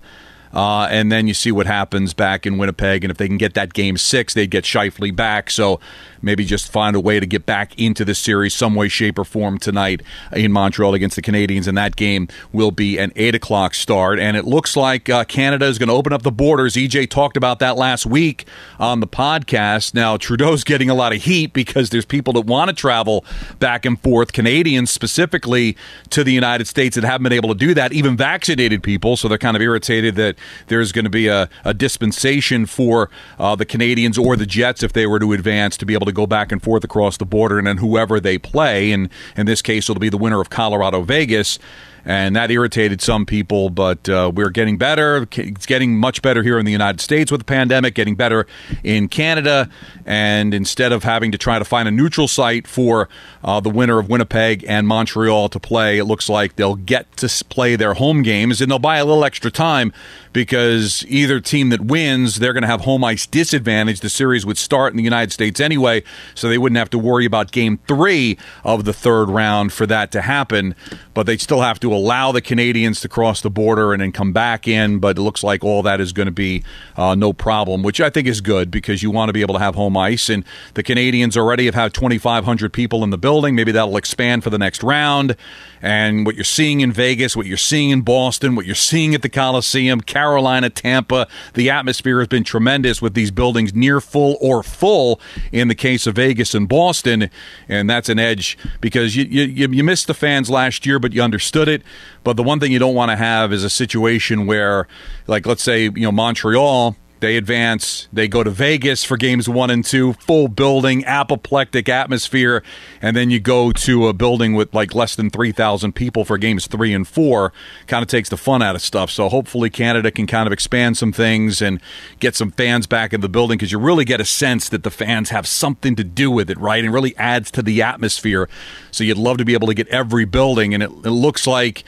Uh, 0.54 0.88
and 0.92 1.12
then 1.12 1.28
you 1.28 1.34
see 1.34 1.52
what 1.52 1.66
happens 1.66 2.14
back 2.14 2.46
in 2.46 2.58
Winnipeg. 2.58 3.04
And 3.04 3.12
if 3.12 3.18
they 3.18 3.28
can 3.28 3.38
get 3.38 3.54
that 3.54 3.74
game 3.74 3.98
six, 3.98 4.34
they'd 4.34 4.52
get 4.52 4.66
Scheifele 4.66 5.16
back. 5.16 5.50
So 5.50 5.80
maybe 6.22 6.46
just 6.46 6.72
find 6.72 6.96
a 6.96 7.00
way 7.00 7.20
to 7.20 7.26
get 7.26 7.46
back 7.46 7.78
into 7.80 8.06
the 8.06 8.16
series 8.16 8.54
some 8.54 8.76
way, 8.76 8.88
shape, 8.88 9.18
or 9.18 9.26
form 9.26 9.58
tonight 9.58 10.02
in 10.34 10.52
Montreal 10.52 10.94
against 10.94 11.16
the 11.16 11.22
Canadiens. 11.22 11.68
And 11.68 11.78
that 11.78 11.96
game 11.96 12.28
will 12.52 12.72
be 12.72 12.98
an 12.98 13.12
8 13.16 13.36
o'clock 13.36 13.74
start. 13.74 14.20
And 14.20 14.38
it 14.38 14.46
looks 14.46 14.76
like 14.76 15.10
uh, 15.10 15.24
Canada 15.26 15.66
is 15.66 15.78
going 15.78 15.90
to 15.90 15.96
open 15.96 16.14
up 16.14 16.24
the 16.24 16.32
borders. 16.32 16.76
EJ 16.76 17.10
talked 17.10 17.38
about 17.38 17.60
that 17.60 17.78
last 17.78 18.06
week 18.06 18.46
on 18.80 19.00
the 19.00 19.08
podcast. 19.08 19.94
Now, 19.94 20.18
Trudeau's 20.18 20.64
getting 20.64 20.90
a 20.90 20.96
lot 20.96 21.14
of 21.14 21.24
heat 21.24 21.54
because 21.54 21.90
there's 21.90 22.06
people 22.06 22.34
that 22.34 22.46
want 22.46 22.70
to 22.70 22.76
travel 22.76 23.26
back 23.60 23.86
and 23.86 24.00
forth, 24.00 24.34
Canadians 24.34 24.92
specifically, 24.92 25.78
to 26.10 26.24
the 26.24 26.34
United 26.34 26.68
States 26.68 26.96
that 26.96 27.04
haven't 27.04 27.24
been 27.24 27.34
able 27.34 27.50
to 27.50 27.56
do 27.56 27.74
that, 27.74 27.94
even 27.94 28.18
vaccinated 28.18 28.84
people. 28.84 29.18
So 29.18 29.28
they're 29.28 29.38
kind 29.38 29.56
of 29.56 29.62
irritated 29.62 30.16
that 30.16 30.36
there's 30.68 30.92
going 30.92 31.06
to 31.06 31.12
be 31.12 31.28
a, 31.28 31.50
a 31.64 31.74
dispensation 31.74 32.66
for 32.66 33.10
uh, 33.40 33.56
the 33.56 33.66
Canadians 33.66 34.18
or 34.18 34.36
the 34.36 34.46
Jets 34.46 34.84
if 34.84 34.94
they 34.94 35.08
were 35.08 35.20
to 35.20 35.34
advance 35.34 35.78
to 35.78 35.86
be 35.86 35.94
able 35.94 36.06
to 36.06 36.11
to 36.12 36.16
go 36.16 36.28
back 36.28 36.52
and 36.52 36.62
forth 36.62 36.84
across 36.84 37.18
the 37.18 37.26
border, 37.26 37.58
and 37.58 37.68
then 37.68 37.78
whoever 37.78 38.20
they 38.20 38.38
play, 38.38 38.92
and 38.92 39.10
in 39.36 39.46
this 39.46 39.62
case, 39.62 39.90
it'll 39.90 40.00
be 40.00 40.10
the 40.10 40.18
winner 40.18 40.42
of 40.42 40.50
Colorado 40.50 41.02
Vegas 41.02 41.58
and 42.06 42.36
that 42.36 42.52
irritated 42.52 43.02
some 43.02 43.26
people. 43.26 43.70
But 43.70 44.08
uh, 44.10 44.32
we're 44.34 44.50
getting 44.50 44.78
better. 44.78 45.28
It's 45.32 45.66
getting 45.66 45.98
much 45.98 46.22
better 46.22 46.44
here 46.44 46.60
in 46.60 46.66
the 46.66 46.72
United 46.72 47.02
States 47.02 47.32
with 47.32 47.42
the 47.42 47.46
pandemic, 47.46 47.96
getting 47.96 48.16
better 48.16 48.48
in 48.84 49.08
Canada. 49.08 49.70
And 50.06 50.54
instead 50.54 50.92
of 50.92 51.04
having 51.04 51.32
to 51.32 51.38
try 51.38 51.60
to 51.60 51.66
find 51.66 51.88
a 51.88 51.92
neutral 51.92 52.28
site 52.28 52.68
for 52.68 53.10
uh, 53.44 53.60
the 53.60 53.70
winner 53.70 54.00
of 54.00 54.10
Winnipeg 54.10 54.64
and 54.68 54.88
Montreal 54.88 55.50
to 55.50 55.60
play, 55.60 55.98
it 55.98 56.06
looks 56.06 56.30
like 56.30 56.56
they'll 56.56 56.76
get 56.76 57.16
to 57.18 57.30
play 57.50 57.76
their 57.76 57.94
home 57.94 58.22
games 58.22 58.62
and 58.62 58.72
they'll 58.72 58.80
buy 58.80 58.98
a 58.98 59.06
little 59.06 59.24
extra 59.24 59.52
time 59.52 59.94
because 60.34 61.06
either 61.08 61.40
team 61.40 61.70
that 61.70 61.82
wins, 61.82 62.38
they're 62.38 62.54
going 62.54 62.62
to 62.62 62.68
have 62.68 62.82
home 62.82 63.04
ice 63.04 63.26
disadvantage. 63.26 64.00
The 64.00 64.10
series 64.10 64.46
would 64.46 64.58
start 64.58 64.94
in 64.94 64.98
the 64.98 65.04
United 65.04 65.32
States 65.32 65.60
anyway, 65.60 66.04
so 66.36 66.50
they 66.50 66.58
wouldn't 66.58 66.78
have 66.78 66.90
to 66.92 66.98
worry 66.98 67.26
about 67.26 67.52
game 67.52 67.80
three 67.88 68.38
of 68.64 68.86
the 68.86 68.94
third 68.94 69.30
round 69.30 69.74
for 69.74 69.86
that 69.88 70.12
to 70.12 70.22
happen. 70.22 70.76
But 71.14 71.26
they 71.26 71.38
still 71.38 71.62
have 71.62 71.80
to 71.82 71.91
allow 71.94 72.32
the 72.32 72.42
Canadians 72.42 73.02
to 73.02 73.10
cross 73.10 73.42
the 73.42 73.50
border 73.50 73.94
and 73.94 74.02
then 74.02 74.12
come 74.12 74.34
back 74.34 74.68
in. 74.68 75.00
But 75.00 75.18
it 75.18 75.22
looks 75.22 75.44
like 75.44 75.64
all 75.64 75.84
that 75.84 76.02
is 76.02 76.14
going 76.14 76.28
to 76.28 76.32
be 76.32 76.64
uh, 76.96 77.16
no 77.16 77.34
problem, 77.34 77.84
which 77.84 78.02
I 78.02 78.10
think 78.10 78.28
is 78.28 78.42
good 78.42 78.72
because 78.72 79.04
you 79.04 79.12
want 79.12 79.30
to 79.30 79.34
be 79.34 79.42
able 79.42 79.56
to 79.56 79.60
have 79.60 79.76
home 79.76 79.98
ice. 79.98 80.30
And 80.30 80.44
the 80.74 80.84
Canadians 80.84 81.38
already 81.38 81.66
have 81.66 81.76
had 81.76 81.94
2,500 81.94 82.74
people 82.74 83.04
in 83.04 83.10
the 83.10 83.18
building. 83.18 83.56
Maybe 83.56 83.72
that'll 83.72 83.98
expand 83.98 84.44
for 84.44 84.50
the 84.50 84.58
next 84.58 84.84
round. 84.84 85.36
And 85.82 86.26
what 86.26 86.36
you're 86.36 86.44
seeing 86.44 86.82
in 86.82 86.92
Vegas, 86.92 87.36
what 87.36 87.48
you're 87.48 87.58
seeing 87.58 87.90
in 87.90 88.02
Boston, 88.02 88.56
what 88.56 88.66
you're 88.66 88.76
seeing 88.76 89.16
at 89.16 89.24
the 89.24 89.30
Coliseum, 89.30 90.02
Carolina, 90.02 90.70
Tampa, 90.70 91.28
the 91.54 91.70
atmosphere 91.70 92.20
has 92.20 92.28
been 92.28 92.44
tremendous 92.44 93.02
with 93.02 93.16
these 93.16 93.32
buildings 93.32 93.74
near 93.74 94.00
full 94.00 94.38
or 94.40 94.62
full 94.62 95.20
in 95.52 95.68
the 95.68 95.76
case 95.76 96.06
of 96.06 96.16
Vegas 96.16 96.54
and 96.54 96.70
Boston. 96.70 97.30
And 97.68 97.90
that's 97.90 98.10
an 98.10 98.20
edge 98.20 98.58
because 98.80 99.16
you, 99.16 99.26
you, 99.26 99.68
you 99.70 99.84
missed 99.84 100.08
the 100.08 100.14
fans 100.14 100.50
last 100.50 100.86
year, 100.86 101.00
but 101.00 101.14
you 101.14 101.22
understood 101.24 101.81
it. 101.82 101.86
But 102.24 102.38
the 102.38 102.44
one 102.44 102.60
thing 102.60 102.72
you 102.72 102.80
don't 102.80 102.96
want 102.96 103.12
to 103.12 103.16
have 103.16 103.52
is 103.52 103.64
a 103.64 103.70
situation 103.70 104.46
where, 104.46 104.88
like, 105.28 105.46
let's 105.46 105.64
say, 105.64 105.84
you 105.84 106.02
know, 106.02 106.12
Montreal 106.12 106.96
they 107.22 107.38
advance. 107.38 108.08
They 108.12 108.28
go 108.28 108.44
to 108.44 108.50
Vegas 108.50 109.04
for 109.04 109.16
games 109.16 109.48
one 109.48 109.70
and 109.70 109.86
two, 109.86 110.14
full 110.14 110.48
building, 110.48 111.06
apoplectic 111.06 111.88
atmosphere. 111.88 112.64
And 113.02 113.16
then 113.16 113.30
you 113.30 113.40
go 113.40 113.72
to 113.72 114.08
a 114.08 114.14
building 114.14 114.54
with 114.54 114.74
like 114.74 114.94
less 114.94 115.16
than 115.16 115.30
3,000 115.30 115.94
people 115.94 116.26
for 116.26 116.38
games 116.38 116.68
three 116.68 116.94
and 116.94 117.08
four. 117.08 117.54
Kind 117.88 118.02
of 118.02 118.10
takes 118.10 118.30
the 118.30 118.38
fun 118.38 118.62
out 118.62 118.76
of 118.76 118.82
stuff. 118.82 119.10
So 119.10 119.30
hopefully 119.30 119.70
Canada 119.70 120.12
can 120.12 120.28
kind 120.28 120.48
of 120.48 120.54
expand 120.54 120.98
some 120.98 121.14
things 121.14 121.62
and 121.62 121.80
get 122.20 122.36
some 122.36 122.52
fans 122.52 122.88
back 122.88 123.14
in 123.14 123.22
the 123.22 123.30
building 123.30 123.58
because 123.58 123.72
you 123.72 123.80
really 123.80 124.04
get 124.04 124.20
a 124.20 124.26
sense 124.26 124.68
that 124.70 124.84
the 124.84 124.92
fans 124.92 125.30
have 125.30 125.48
something 125.48 125.96
to 125.96 126.04
do 126.04 126.32
with 126.32 126.50
it, 126.50 126.58
right? 126.58 126.84
And 126.84 126.94
really 126.94 127.16
adds 127.18 127.52
to 127.52 127.62
the 127.62 127.82
atmosphere. 127.82 128.50
So 128.90 129.04
you'd 129.04 129.18
love 129.18 129.38
to 129.38 129.46
be 129.46 129.54
able 129.54 129.68
to 129.68 129.76
get 129.76 129.88
every 129.90 130.26
building. 130.26 130.74
And 130.74 130.82
it, 130.82 130.90
it 130.90 131.12
looks 131.12 131.46
like 131.46 131.84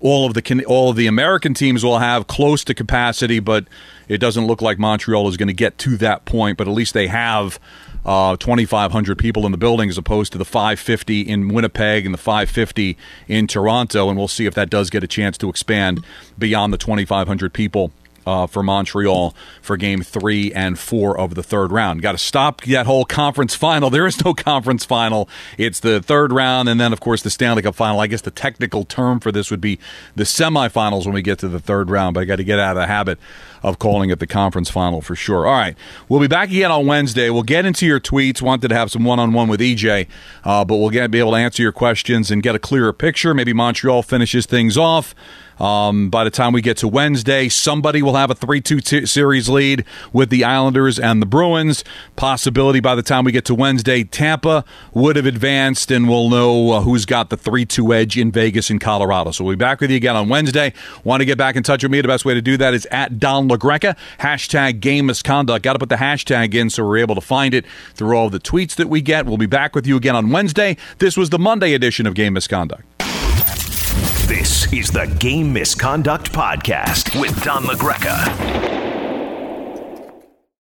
all 0.00 0.26
of 0.26 0.34
the 0.34 0.64
all 0.66 0.90
of 0.90 0.96
the 0.96 1.06
American 1.06 1.54
teams 1.54 1.84
will 1.84 1.98
have 1.98 2.26
close 2.26 2.64
to 2.64 2.74
capacity, 2.74 3.38
but 3.40 3.66
it 4.08 4.18
doesn't 4.18 4.46
look 4.46 4.60
like 4.60 4.78
Montreal 4.78 5.28
is 5.28 5.36
going 5.36 5.48
to 5.48 5.54
get 5.54 5.78
to 5.78 5.96
that 5.98 6.24
point. 6.24 6.58
But 6.58 6.68
at 6.68 6.74
least 6.74 6.94
they 6.94 7.06
have 7.06 7.58
uh, 8.04 8.36
2,500 8.36 9.18
people 9.18 9.46
in 9.46 9.52
the 9.52 9.58
building 9.58 9.88
as 9.88 9.96
opposed 9.96 10.32
to 10.32 10.38
the 10.38 10.44
550 10.44 11.22
in 11.22 11.48
Winnipeg 11.48 12.04
and 12.04 12.12
the 12.12 12.18
550 12.18 12.96
in 13.28 13.46
Toronto, 13.46 14.08
and 14.08 14.18
we'll 14.18 14.28
see 14.28 14.46
if 14.46 14.54
that 14.54 14.70
does 14.70 14.90
get 14.90 15.02
a 15.02 15.08
chance 15.08 15.38
to 15.38 15.48
expand 15.48 16.04
beyond 16.38 16.72
the 16.72 16.78
2,500 16.78 17.52
people 17.52 17.92
uh, 18.26 18.46
for 18.46 18.62
Montreal 18.62 19.34
for 19.60 19.76
game 19.76 20.02
three 20.02 20.52
and 20.52 20.78
four 20.78 21.18
of 21.18 21.34
the 21.34 21.42
third 21.42 21.72
round. 21.72 22.02
Got 22.02 22.12
to 22.12 22.18
stop 22.18 22.62
that 22.62 22.86
whole 22.86 23.04
conference 23.04 23.54
final. 23.54 23.90
There 23.90 24.06
is 24.06 24.24
no 24.24 24.34
conference 24.34 24.84
final. 24.84 25.28
It's 25.58 25.80
the 25.80 26.00
third 26.00 26.32
round, 26.32 26.68
and 26.68 26.80
then, 26.80 26.92
of 26.92 27.00
course, 27.00 27.22
the 27.22 27.30
Stanley 27.30 27.62
Cup 27.62 27.74
final. 27.74 28.00
I 28.00 28.06
guess 28.06 28.22
the 28.22 28.30
technical 28.30 28.84
term 28.84 29.20
for 29.20 29.32
this 29.32 29.50
would 29.50 29.60
be 29.60 29.78
the 30.14 30.24
semifinals 30.24 31.04
when 31.04 31.14
we 31.14 31.22
get 31.22 31.38
to 31.40 31.48
the 31.48 31.60
third 31.60 31.90
round, 31.90 32.14
but 32.14 32.20
I 32.20 32.24
got 32.24 32.36
to 32.36 32.44
get 32.44 32.58
out 32.58 32.76
of 32.76 32.82
the 32.82 32.86
habit 32.86 33.18
of 33.64 33.78
calling 33.78 34.10
it 34.10 34.18
the 34.18 34.26
conference 34.26 34.68
final 34.68 35.00
for 35.00 35.16
sure. 35.16 35.46
All 35.46 35.54
right. 35.54 35.74
We'll 36.08 36.20
be 36.20 36.28
back 36.28 36.50
again 36.50 36.70
on 36.70 36.86
Wednesday. 36.86 37.30
We'll 37.30 37.42
get 37.42 37.64
into 37.64 37.86
your 37.86 37.98
tweets. 37.98 38.42
Wanted 38.42 38.68
to 38.68 38.74
have 38.74 38.90
some 38.90 39.04
one 39.04 39.18
on 39.18 39.32
one 39.32 39.48
with 39.48 39.60
EJ, 39.60 40.06
uh, 40.44 40.64
but 40.66 40.76
we'll 40.76 40.90
get, 40.90 41.10
be 41.10 41.18
able 41.18 41.30
to 41.32 41.38
answer 41.38 41.62
your 41.62 41.72
questions 41.72 42.30
and 42.30 42.42
get 42.42 42.54
a 42.54 42.58
clearer 42.58 42.92
picture. 42.92 43.32
Maybe 43.32 43.54
Montreal 43.54 44.02
finishes 44.02 44.44
things 44.44 44.76
off. 44.76 45.14
Um, 45.58 46.10
by 46.10 46.24
the 46.24 46.30
time 46.30 46.52
we 46.52 46.62
get 46.62 46.76
to 46.78 46.88
Wednesday, 46.88 47.48
somebody 47.48 48.02
will 48.02 48.16
have 48.16 48.30
a 48.30 48.34
3 48.34 48.60
2 48.60 48.80
t- 48.80 49.06
series 49.06 49.48
lead 49.48 49.84
with 50.12 50.30
the 50.30 50.44
Islanders 50.44 50.98
and 50.98 51.22
the 51.22 51.26
Bruins. 51.26 51.84
Possibility 52.16 52.80
by 52.80 52.94
the 52.94 53.02
time 53.02 53.24
we 53.24 53.32
get 53.32 53.44
to 53.46 53.54
Wednesday, 53.54 54.04
Tampa 54.04 54.64
would 54.92 55.16
have 55.16 55.26
advanced, 55.26 55.90
and 55.90 56.08
we'll 56.08 56.28
know 56.28 56.72
uh, 56.72 56.80
who's 56.80 57.04
got 57.04 57.30
the 57.30 57.36
3 57.36 57.64
2 57.64 57.94
edge 57.94 58.18
in 58.18 58.30
Vegas 58.30 58.70
and 58.70 58.80
Colorado. 58.80 59.30
So 59.30 59.44
we'll 59.44 59.56
be 59.56 59.58
back 59.58 59.80
with 59.80 59.90
you 59.90 59.96
again 59.96 60.16
on 60.16 60.28
Wednesday. 60.28 60.72
Want 61.04 61.20
to 61.20 61.24
get 61.24 61.38
back 61.38 61.56
in 61.56 61.62
touch 61.62 61.82
with 61.82 61.92
me? 61.92 62.00
The 62.00 62.08
best 62.08 62.24
way 62.24 62.34
to 62.34 62.42
do 62.42 62.56
that 62.56 62.74
is 62.74 62.86
at 62.90 63.18
Don 63.18 63.48
LaGreca, 63.48 63.96
hashtag 64.20 64.80
game 64.80 65.06
misconduct. 65.06 65.62
Got 65.62 65.74
to 65.74 65.78
put 65.78 65.88
the 65.88 65.96
hashtag 65.96 66.54
in 66.54 66.70
so 66.70 66.84
we're 66.84 66.98
able 66.98 67.14
to 67.14 67.20
find 67.20 67.54
it 67.54 67.64
through 67.94 68.16
all 68.16 68.30
the 68.30 68.40
tweets 68.40 68.74
that 68.76 68.88
we 68.88 69.00
get. 69.00 69.26
We'll 69.26 69.38
be 69.38 69.46
back 69.46 69.74
with 69.74 69.86
you 69.86 69.96
again 69.96 70.16
on 70.16 70.30
Wednesday. 70.30 70.76
This 70.98 71.16
was 71.16 71.30
the 71.30 71.38
Monday 71.38 71.74
edition 71.74 72.06
of 72.06 72.14
Game 72.14 72.34
Misconduct. 72.34 72.93
This 74.26 74.72
is 74.72 74.90
the 74.90 75.04
Game 75.18 75.52
Misconduct 75.52 76.32
Podcast 76.32 77.20
with 77.20 77.44
Don 77.44 77.64
LaGreca. 77.64 78.73